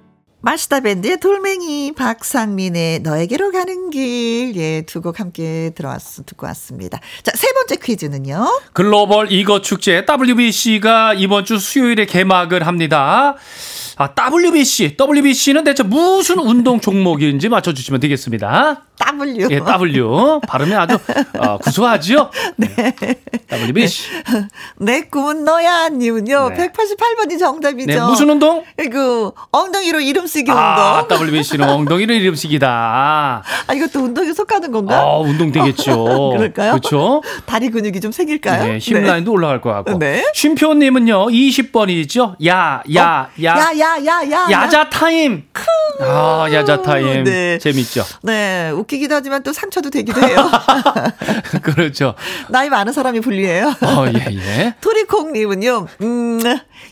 [0.45, 4.53] 마시다 밴드의 돌멩이 박상민의 너에게로 가는 길.
[4.57, 7.01] 예, 두 곡 함께 들어왔, 듣고 왔습니다.
[7.23, 8.47] 자, 세 번째 퀴즈는요.
[8.75, 13.37] 글로벌 이거 축제 WBC가 이번 주 수요일에 개막을 합니다.
[13.97, 18.83] 아, WBC, WBC는 대체 무슨 운동 종목인지 맞춰주시면 되겠습니다.
[18.99, 19.49] W.
[19.51, 20.41] 예, W.
[20.49, 20.99] 발음이 아주
[21.39, 22.31] 어, 구수하죠?
[22.57, 22.69] 네.
[23.51, 24.03] WBC.
[24.79, 26.49] 내 꿈은 너야 님은요.
[26.51, 26.73] 네.
[26.73, 27.87] 188번이 정답이죠.
[27.87, 28.65] 네, 무슨 운동?
[28.91, 31.27] 그 엉덩이로 이름 쓰기 아, 운동.
[31.29, 33.43] WBC는 엉덩이로 이름쓰기다.
[33.69, 34.99] 아 이것도 운동에 속하는 건가?
[34.99, 36.33] 아, 운동 되겠죠.
[36.37, 36.73] 그럴까요?
[36.73, 37.23] 그렇죠?
[37.47, 38.65] 다리 근육이 좀 생길까요?
[38.65, 39.99] 네, hip line도 올라갈 것 같고.
[40.01, 40.25] 네.
[40.35, 42.35] 쉼표님은요, 20번이죠?
[42.47, 43.55] 야, 야, 야.
[43.55, 44.47] 야 야 야 야.
[44.51, 45.45] 야자 타임.
[46.01, 47.23] 아, 야자 타임.
[47.23, 47.59] 네.
[47.59, 48.03] 재밌죠?
[48.23, 50.37] 네, 웃기기도 하지만 또 상처도 되기도 해요.
[51.63, 52.15] 그렇죠.
[52.49, 53.75] 나이 많은 사람이 불리해요.
[53.83, 54.75] 어, 예, 예.
[54.81, 56.41] 토리콩님은요, 음,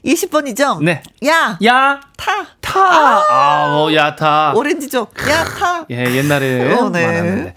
[0.04, 0.82] 20번이죠?
[0.82, 1.02] 네.
[1.26, 2.32] 야, 야, 타.
[2.60, 2.80] 타.
[2.80, 4.54] 아, 어, 야타.
[4.56, 5.12] 오렌지족.
[5.28, 5.86] 야, 타.
[5.90, 7.06] 예, 옛날에 어, 네.
[7.06, 7.54] 많았는데.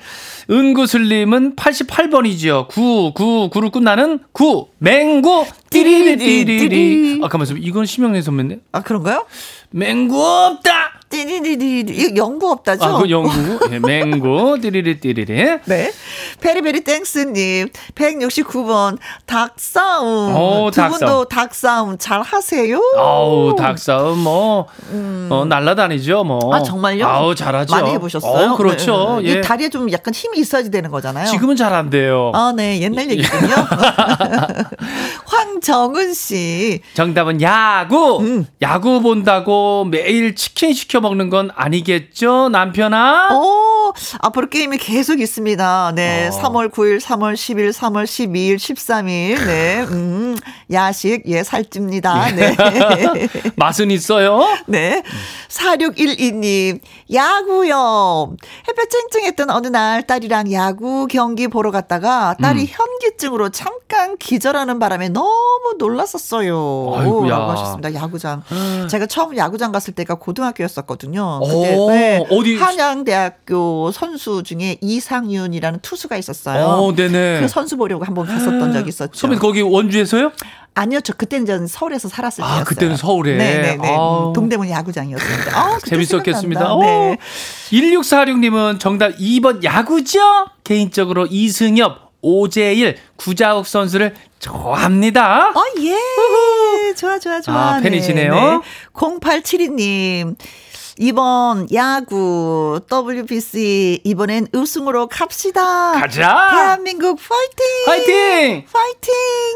[0.50, 2.68] 은구슬님은 88번이죠.
[2.68, 4.68] 9, 9, 9로 끝나는 9.
[4.78, 6.46] 맹구, 띠리리띠리리.
[6.46, 7.22] 띠리리띠리.
[7.24, 7.56] 아, 가만있어.
[7.58, 8.60] 이건 심영래 선배인데?
[8.72, 9.26] 아, 그런가요?
[9.72, 11.00] 맹구 없다!
[11.10, 12.16] 띠리리리.
[12.18, 12.84] 연구 없다죠?
[12.84, 13.60] 아, 그 영구.
[13.72, 15.60] 예, 맹구, 띠리리 띠리리.
[15.66, 15.91] 네.
[16.41, 20.36] 베리베리 땡스님, 169번, 닭싸움.
[20.36, 20.99] 오, 두 닭싸움.
[20.99, 22.80] 분도 닭싸움 잘 하세요?
[22.97, 24.68] 아우, 닭싸움, 뭐,
[25.30, 26.39] 어, 날라다니죠, 뭐.
[26.49, 26.53] 음.
[26.53, 27.06] 아, 정말요?
[27.08, 27.76] 아우, 잘하죠.
[27.76, 28.51] 많이 해보셨어요?
[28.51, 29.20] 어, 그렇죠.
[29.22, 29.36] 네, 네.
[29.36, 29.39] 예.
[29.39, 31.28] 이 다리에 좀 약간 힘이 있어야지 되는 거잖아요.
[31.28, 32.32] 지금은 잘 안 돼요.
[32.34, 32.80] 아, 네.
[32.82, 33.53] 옛날 얘기군요.
[35.26, 36.82] 황정은 씨.
[36.93, 38.20] 정답은 야구.
[38.22, 38.45] 음.
[38.62, 43.30] 야구 본다고 매일 치킨 시켜 먹는 건 아니겠죠, 남편아?
[43.34, 43.84] 오,
[44.19, 45.91] 앞으로 게임이 계속 있습니다.
[45.95, 46.27] 네.
[46.27, 46.41] 어.
[46.41, 49.45] 3월 9일, 3월 10일, 3월 12일, 13일.
[49.45, 49.81] 네.
[49.89, 50.36] 음,
[50.71, 52.31] 야식, 예, 살찝니다.
[52.31, 52.55] 네.
[53.55, 54.45] 맛은 있어요?
[54.67, 55.03] 네.
[55.49, 56.79] 4612님,
[57.13, 58.36] 야구요.
[58.67, 62.67] 햇볕 쨍쨍했던 어느 날 딸이랑 야구 경기 보러 갔다가 딸이 음.
[62.69, 66.93] 현기증으로 잠깐 기절하는 바람에 너무 놀랐었어요.
[66.97, 67.29] 아이고야.
[67.29, 67.93] 라고 하셨습니다.
[67.93, 68.43] 야구장.
[68.89, 71.39] 제가 처음 야구장 갔을 때가 고등학교였었거든요.
[71.41, 72.55] 오, 그때 네, 어디?
[72.57, 76.65] 한양대학교 선수 중에 이상윤이라는 투수가 있었어요.
[76.65, 77.41] 어, 네네.
[77.41, 79.13] 그 선수 보려고 한번 갔었던 적이 있었죠.
[79.13, 80.32] 선배 거기 원주에서요?
[80.78, 82.65] 아니요, 저 그때는 전 서울에서 살았을 아, 때였어요.
[82.65, 83.38] 그때는 서울에.
[83.38, 83.95] 네네네.
[83.95, 84.34] 아우.
[84.34, 85.57] 동대문 야구장이었습니다.
[85.57, 86.78] 아, 재밌었겠습니다.
[86.82, 87.17] 네.
[87.69, 90.19] 1646님은 정답 2번 야구죠?
[90.65, 95.51] 개인적으로 이승엽, 오재일, 구자욱 선수를 좋아합니다.
[95.51, 96.93] 어, 예.
[96.93, 97.76] 좋아, 좋아, 좋아.
[97.76, 98.61] 아, 팬이시네요.
[98.93, 100.36] 0872님.
[100.98, 105.91] 이번 야구 WBC 이번엔 우승으로 갑시다.
[105.91, 106.50] 가자!
[106.52, 107.66] 대한민국 파이팅!
[107.86, 108.66] 화이팅!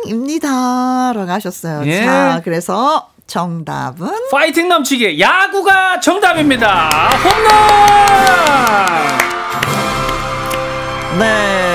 [0.06, 1.14] 파이팅입니다.
[1.14, 1.84] 라고 하셨어요.
[1.86, 2.04] 예.
[2.04, 6.90] 자, 그래서 정답은 파이팅 넘치게 야구가 정답입니다.
[7.24, 7.60] 홈런!
[11.20, 11.69] 네.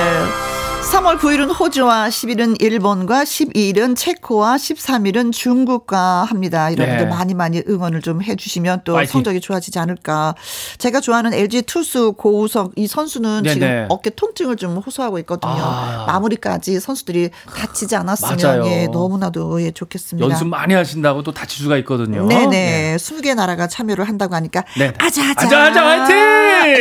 [0.94, 6.66] 3월 9일은 호주와 10일은 일본과 12일은 체코와 13일은 중국과 합니다.
[6.72, 7.04] 여러분들 네.
[7.06, 9.10] 많이 많이 응원을 좀 해주시면 또 파이팅.
[9.10, 10.36] 성적이 좋아지지 않을까.
[10.78, 13.54] 제가 좋아하는 LG 투수 고우석 이 선수는 네네.
[13.54, 15.52] 지금 어깨 통증을 좀 호소하고 있거든요.
[15.56, 16.04] 아.
[16.06, 18.64] 마무리까지 선수들이 다치지 않았으면.
[18.66, 20.28] 예, 너무나도 예, 좋겠습니다.
[20.28, 22.24] 연습 많이 하신다고 또 다칠 수가 있거든요.
[22.28, 22.46] 네네.
[22.46, 22.96] 네.
[22.98, 24.92] 20개 나라가 참여를 한다고 하니까 네.
[24.98, 26.16] 아자 아자 아자, 아자, 화이팅!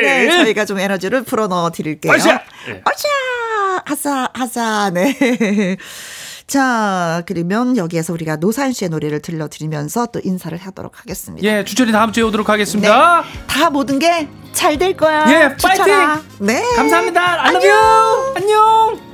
[0.03, 2.13] 네, 저희가 좀 에너지를 풀어 넣어 드릴게요.
[2.13, 2.43] 아자!
[2.67, 2.79] 네.
[2.85, 3.07] 아자
[3.85, 5.77] 아자 아자 네.
[6.45, 11.47] 자, 그러면 여기에서 우리가 노사연 씨의 노래를 들려드리면서 또 인사를 하도록 하겠습니다.
[11.47, 13.23] 예, 주철이 다음 주에 오도록 하겠습니다.
[13.47, 15.25] 다 모든 게 잘 될 거야.
[15.29, 15.55] 예.
[15.55, 15.85] 파이팅!
[16.39, 16.61] 네.
[16.75, 17.43] 감사합니다.
[17.43, 18.33] I love you.
[18.35, 19.12] 안녕.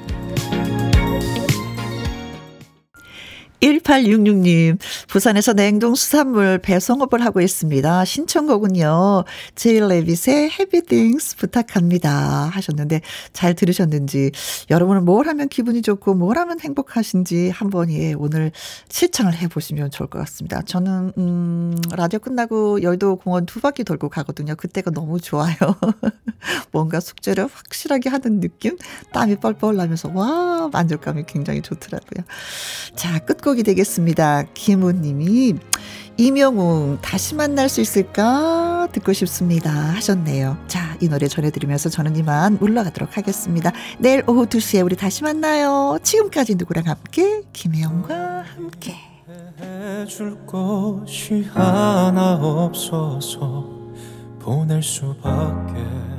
[3.62, 8.06] 1866님, 부산에서 냉동 수산물 배송업을 하고 있습니다.
[8.06, 12.50] 신청곡은요, 제일 레빗의 Happy 부탁합니다.
[12.54, 13.02] 하셨는데,
[13.34, 14.32] 잘 들으셨는지,
[14.70, 18.52] 여러분은 뭘 하면 기분이 좋고, 뭘 하면 행복하신지 한번 예, 오늘
[18.88, 20.62] 실천을 해보시면 좋을 것 같습니다.
[20.62, 24.56] 저는, 음, 라디오 끝나고 여의도 공원 두 바퀴 돌고 가거든요.
[24.56, 25.56] 그때가 너무 좋아요.
[26.72, 28.78] 뭔가 숙제를 확실하게 하는 느낌?
[29.12, 32.26] 땀이 뻘뻘 나면서, 와, 만족감이 굉장히 좋더라고요.
[32.96, 34.44] 자, 끝곡 이 되겠습니다.
[34.54, 35.56] 김우님이
[36.18, 40.58] 이명웅 다시 만날 수 있을까 듣고 싶습니다 하셨네요.
[40.68, 43.72] 자, 이 노래 전해드리면서 저는 이만 물러가도록 하겠습니다.
[44.00, 45.98] 내일 오후 2시에 우리 다시 만나요.
[46.04, 48.96] 지금까지 누구랑 함께 김혜영과 함께.
[49.62, 53.66] 해줄 것이 하나 없어서
[54.40, 56.19] 보낼 수밖에